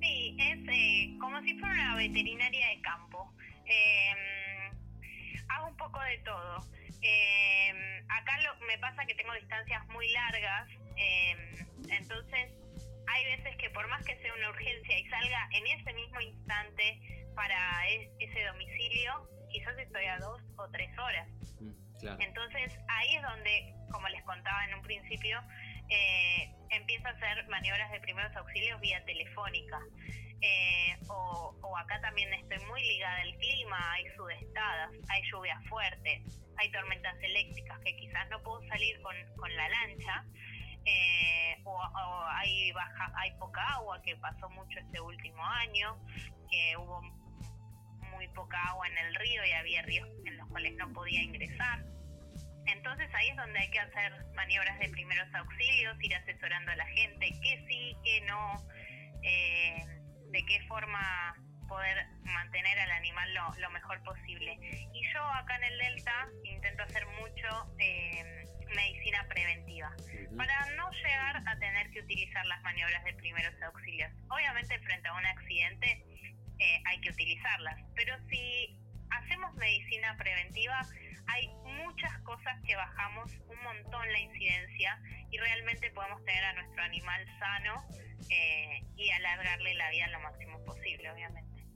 Sí, 0.00 0.36
es 0.38 1.20
como 1.20 1.40
si 1.42 1.56
fuera 1.58 1.74
una 1.74 1.96
veterinaria 1.96 2.68
de 2.68 2.80
campo. 2.80 3.32
Em, 3.72 5.48
hago 5.48 5.68
un 5.68 5.76
poco 5.76 6.00
de 6.00 6.18
todo. 6.18 6.66
Em, 7.00 8.04
acá 8.08 8.38
lo, 8.42 8.66
me 8.66 8.78
pasa 8.78 9.04
que 9.06 9.14
tengo 9.14 9.32
distancias 9.34 9.86
muy 9.88 10.08
largas, 10.12 10.68
em, 10.96 11.66
entonces 11.90 12.52
hay 13.08 13.24
veces 13.36 13.56
que 13.56 13.70
por 13.70 13.88
más 13.88 14.04
que 14.04 14.16
sea 14.18 14.32
una 14.34 14.50
urgencia 14.50 14.98
y 14.98 15.08
salga 15.08 15.48
en 15.52 15.66
ese 15.66 15.92
mismo 15.94 16.20
instante 16.20 17.00
para 17.34 17.88
ese 17.88 18.44
domicilio, 18.44 19.28
quizás 19.50 19.76
estoy 19.78 20.04
a 20.06 20.18
dos 20.18 20.40
o 20.56 20.68
tres 20.70 20.96
horas. 20.98 21.28
Mm, 21.60 22.20
entonces 22.20 22.78
ahí 22.88 23.16
es 23.16 23.22
donde, 23.22 23.74
como 23.90 24.08
les 24.08 24.22
contaba 24.24 24.64
en 24.64 24.74
un 24.74 24.82
principio, 24.82 25.40
eh, 25.88 26.50
empiezo 26.70 27.06
a 27.06 27.10
hacer 27.10 27.46
maniobras 27.48 27.90
de 27.90 28.00
primeros 28.00 28.34
auxilios 28.36 28.80
vía 28.80 29.04
telefónica. 29.04 29.78
Eh, 30.42 30.98
o, 31.08 31.76
acá 31.78 32.00
también 32.00 32.32
estoy 32.34 32.58
muy 32.66 32.82
ligada 32.82 33.22
al 33.22 33.34
clima, 33.36 33.92
hay 33.92 34.04
sudestadas, 34.16 34.90
hay 35.08 35.22
lluvias 35.30 35.64
fuertes, 35.68 36.22
hay 36.58 36.70
tormentas 36.70 37.16
eléctricas 37.22 37.80
que 37.80 37.96
quizás 37.96 38.28
no 38.28 38.40
puedo 38.42 38.60
salir 38.68 39.00
con, 39.00 39.16
con 39.36 39.54
la 39.56 39.68
lancha, 39.68 40.24
eh, 40.84 41.56
o, 41.64 41.80
hay 42.28 42.72
baja, 42.72 43.12
hay 43.16 43.30
poca 43.38 43.62
agua 43.74 44.02
que 44.02 44.16
pasó 44.16 44.50
mucho 44.50 44.78
este 44.80 45.00
último 45.00 45.44
año, 45.44 45.96
que 46.50 46.76
hubo 46.76 47.00
muy 48.10 48.28
poca 48.28 48.60
agua 48.68 48.86
en 48.88 48.98
el 48.98 49.14
río 49.14 49.44
y 49.44 49.52
había 49.52 49.82
ríos 49.82 50.08
en 50.26 50.36
los 50.36 50.48
cuales 50.48 50.74
no 50.76 50.92
podía 50.92 51.22
ingresar. 51.22 51.84
Entonces 52.66 53.08
ahí 53.14 53.28
es 53.28 53.36
donde 53.36 53.58
hay 53.58 53.70
que 53.70 53.80
hacer 53.80 54.12
maniobras 54.34 54.78
de 54.78 54.88
primeros 54.88 55.32
auxilios, 55.34 55.96
ir 56.00 56.14
asesorando 56.14 56.72
a 56.72 56.76
la 56.76 56.86
gente, 56.86 57.30
que 57.42 57.64
sí, 57.66 57.96
que 58.04 58.20
no. 58.22 58.66
Eh, 59.22 60.01
de 60.32 60.44
qué 60.46 60.60
forma 60.66 61.36
poder 61.68 62.06
mantener 62.24 62.78
al 62.80 62.90
animal 62.90 63.28
lo, 63.58 63.70
mejor 63.70 64.02
posible. 64.02 64.58
Y 64.92 65.12
yo 65.12 65.22
acá 65.22 65.56
en 65.56 65.64
el 65.64 65.78
Delta 65.78 66.28
intento 66.44 66.82
hacer 66.82 67.06
mucho 67.06 67.74
eh, 67.78 68.46
medicina 68.74 69.26
preventiva, 69.28 69.94
para 70.36 70.66
no 70.76 70.90
llegar 70.90 71.42
a 71.46 71.58
tener 71.58 71.90
que 71.90 72.00
utilizar 72.00 72.44
las 72.46 72.62
maniobras 72.62 73.04
de 73.04 73.14
primeros 73.14 73.54
auxilios. 73.62 74.10
Obviamente 74.28 74.78
frente 74.80 75.08
a 75.08 75.14
un 75.14 75.26
accidente 75.26 76.04
eh, 76.58 76.82
hay 76.86 77.00
que 77.00 77.10
utilizarlas, 77.10 77.78
pero 77.94 78.16
si 78.28 78.76
hacemos 79.10 79.54
medicina 79.56 80.16
preventiva, 80.16 80.80
hay 81.32 81.48
muchas 81.84 82.18
cosas 82.22 82.60
que 82.66 82.76
bajamos 82.76 83.30
un 83.48 83.62
montón 83.62 84.12
la 84.12 84.20
incidencia 84.20 85.00
y 85.30 85.38
realmente 85.38 85.90
podemos 85.92 86.22
tener 86.24 86.44
a 86.44 86.52
nuestro 86.54 86.82
animal 86.82 87.26
sano 87.38 87.82
eh, 88.30 88.84
y 88.96 89.10
alargarle 89.10 89.74
la 89.74 89.90
vida 89.90 90.08
lo 90.08 90.20
máximo 90.20 90.62
posible, 90.64 91.10
obviamente. 91.10 91.66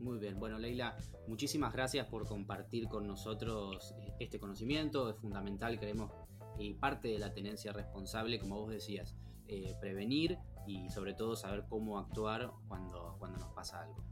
Muy 0.00 0.18
bien, 0.18 0.38
bueno 0.38 0.58
Leila, 0.58 0.96
muchísimas 1.26 1.72
gracias 1.72 2.06
por 2.06 2.26
compartir 2.26 2.88
con 2.88 3.06
nosotros 3.06 3.94
este 4.20 4.38
conocimiento, 4.38 5.10
es 5.10 5.16
fundamental, 5.16 5.78
creemos, 5.78 6.12
y 6.58 6.74
parte 6.74 7.08
de 7.08 7.18
la 7.18 7.32
tenencia 7.32 7.72
responsable, 7.72 8.38
como 8.38 8.60
vos 8.60 8.70
decías, 8.70 9.16
eh, 9.48 9.74
prevenir 9.80 10.38
y 10.66 10.88
sobre 10.90 11.14
todo 11.14 11.36
saber 11.36 11.64
cómo 11.68 11.98
actuar 11.98 12.50
cuando, 12.68 13.16
cuando 13.18 13.38
nos 13.38 13.52
pasa 13.54 13.82
algo. 13.82 14.04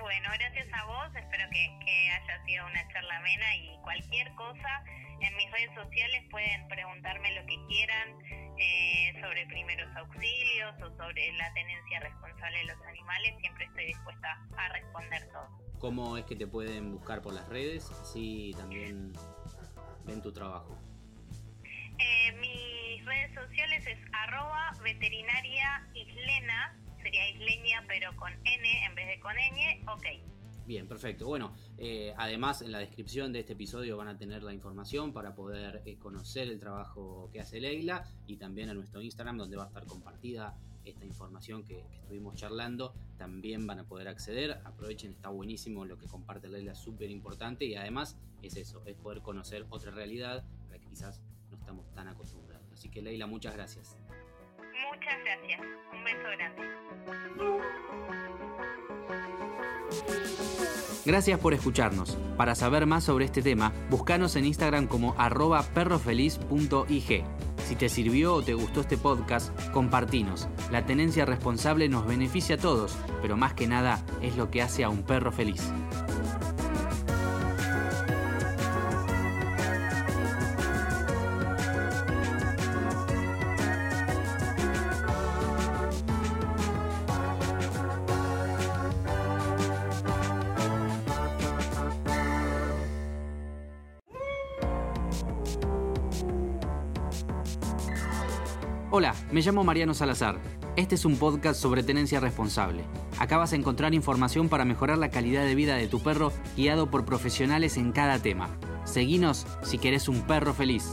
Bueno, 0.00 0.30
gracias 0.32 0.66
a 0.72 0.84
vos, 0.86 1.14
espero 1.14 1.44
que, 1.50 2.10
haya 2.10 2.44
sido 2.46 2.66
una 2.66 2.88
charla 2.88 3.18
amena 3.18 3.56
y 3.56 3.78
cualquier 3.82 4.34
cosa 4.34 4.82
en 5.20 5.36
mis 5.36 5.50
redes 5.50 5.74
sociales 5.74 6.24
pueden 6.30 6.68
preguntarme 6.68 7.34
lo 7.34 7.44
que 7.44 7.56
quieran 7.68 8.08
eh, 8.58 9.12
sobre 9.20 9.46
primeros 9.46 9.94
auxilios 9.96 10.74
o 10.82 10.96
sobre 10.96 11.32
la 11.34 11.52
tenencia 11.52 12.00
responsable 12.00 12.58
de 12.58 12.64
los 12.64 12.82
animales, 12.86 13.34
siempre 13.40 13.66
estoy 13.66 13.86
dispuesta 13.86 14.38
a 14.56 14.68
responder 14.70 15.28
todo. 15.32 15.48
¿Cómo 15.78 16.16
es 16.16 16.24
que 16.24 16.36
te 16.36 16.46
pueden 16.46 16.92
buscar 16.92 17.20
por 17.20 17.34
las 17.34 17.46
redes? 17.48 17.90
Así 17.90 18.54
también 18.56 19.12
ven 20.06 20.22
tu 20.22 20.32
trabajo. 20.32 20.78
Eh, 21.98 22.32
mis 22.40 23.04
redes 23.04 23.34
sociales 23.34 23.86
es 23.86 23.98
arroba 24.12 24.72
veterinaria 24.82 25.86
islena 25.92 26.74
sería 27.02 27.28
isleña, 27.30 27.84
pero 27.88 28.14
con 28.16 28.32
N 28.32 28.84
en 28.84 28.94
vez 28.94 29.06
de 29.08 29.20
con 29.20 29.34
ñ, 29.34 29.88
ok. 29.88 30.30
Bien, 30.70 30.86
perfecto. 30.86 31.26
Bueno, 31.26 31.52
eh, 31.78 32.14
además 32.16 32.62
en 32.62 32.70
la 32.70 32.78
descripción 32.78 33.32
de 33.32 33.40
este 33.40 33.54
episodio 33.54 33.96
van 33.96 34.06
a 34.06 34.16
tener 34.16 34.44
la 34.44 34.52
información 34.52 35.12
para 35.12 35.34
poder 35.34 35.82
eh, 35.84 35.96
conocer 35.96 36.48
el 36.48 36.60
trabajo 36.60 37.28
que 37.32 37.40
hace 37.40 37.60
Leila 37.60 38.04
y 38.28 38.36
también 38.36 38.68
a 38.68 38.74
nuestro 38.74 39.02
Instagram 39.02 39.36
donde 39.36 39.56
va 39.56 39.64
a 39.64 39.66
estar 39.66 39.84
compartida 39.84 40.56
esta 40.84 41.04
información 41.04 41.64
que, 41.64 41.84
estuvimos 42.02 42.36
charlando. 42.36 42.94
También 43.18 43.66
van 43.66 43.80
a 43.80 43.84
poder 43.84 44.06
acceder. 44.06 44.60
Aprovechen, 44.64 45.10
está 45.10 45.28
buenísimo 45.28 45.84
lo 45.84 45.98
que 45.98 46.06
comparte 46.06 46.48
Leila, 46.48 46.76
súper 46.76 47.10
importante 47.10 47.64
y 47.64 47.74
además 47.74 48.16
es 48.40 48.56
eso, 48.56 48.82
es 48.86 48.94
poder 48.94 49.22
conocer 49.22 49.66
otra 49.70 49.90
realidad 49.90 50.44
a 50.68 50.70
la 50.70 50.78
que 50.78 50.86
quizás 50.86 51.20
no 51.50 51.56
estamos 51.56 51.92
tan 51.94 52.06
acostumbrados. 52.06 52.70
Así 52.72 52.88
que 52.88 53.02
Leila, 53.02 53.26
muchas 53.26 53.54
gracias. 53.54 53.96
Muchas 55.00 55.24
gracias. 55.24 55.60
Un 55.94 56.04
beso 56.04 56.28
grande. 56.36 56.62
Gracias 61.06 61.40
por 61.40 61.54
escucharnos. 61.54 62.18
Para 62.36 62.54
saber 62.54 62.84
más 62.84 63.04
sobre 63.04 63.24
este 63.24 63.40
tema, 63.40 63.72
búscanos 63.88 64.36
en 64.36 64.44
Instagram 64.44 64.86
como 64.86 65.14
arroba 65.16 65.62
perrofeliz.ig. 65.62 67.24
Si 67.66 67.76
te 67.76 67.88
sirvió 67.88 68.34
o 68.34 68.42
te 68.42 68.52
gustó 68.52 68.82
este 68.82 68.98
podcast, 68.98 69.58
compartinos. 69.70 70.48
La 70.70 70.84
tenencia 70.84 71.24
responsable 71.24 71.88
nos 71.88 72.06
beneficia 72.06 72.56
a 72.56 72.58
todos, 72.58 72.94
pero 73.22 73.38
más 73.38 73.54
que 73.54 73.66
nada 73.66 74.04
es 74.20 74.36
lo 74.36 74.50
que 74.50 74.60
hace 74.60 74.84
a 74.84 74.90
un 74.90 75.02
perro 75.02 75.32
feliz. 75.32 75.72
Hola, 98.92 99.14
me 99.30 99.40
llamo 99.40 99.62
Mariano 99.62 99.94
Salazar. 99.94 100.40
Este 100.74 100.96
es 100.96 101.04
un 101.04 101.16
podcast 101.16 101.60
sobre 101.60 101.84
tenencia 101.84 102.18
responsable. 102.18 102.82
Acá 103.20 103.36
vas 103.36 103.52
a 103.52 103.56
encontrar 103.56 103.94
información 103.94 104.48
para 104.48 104.64
mejorar 104.64 104.98
la 104.98 105.10
calidad 105.10 105.44
de 105.44 105.54
vida 105.54 105.76
de 105.76 105.86
tu 105.86 106.00
perro 106.00 106.32
guiado 106.56 106.90
por 106.90 107.04
profesionales 107.04 107.76
en 107.76 107.92
cada 107.92 108.18
tema. 108.18 108.48
Seguinos 108.82 109.46
si 109.62 109.78
querés 109.78 110.08
un 110.08 110.22
perro 110.22 110.54
feliz. 110.54 110.90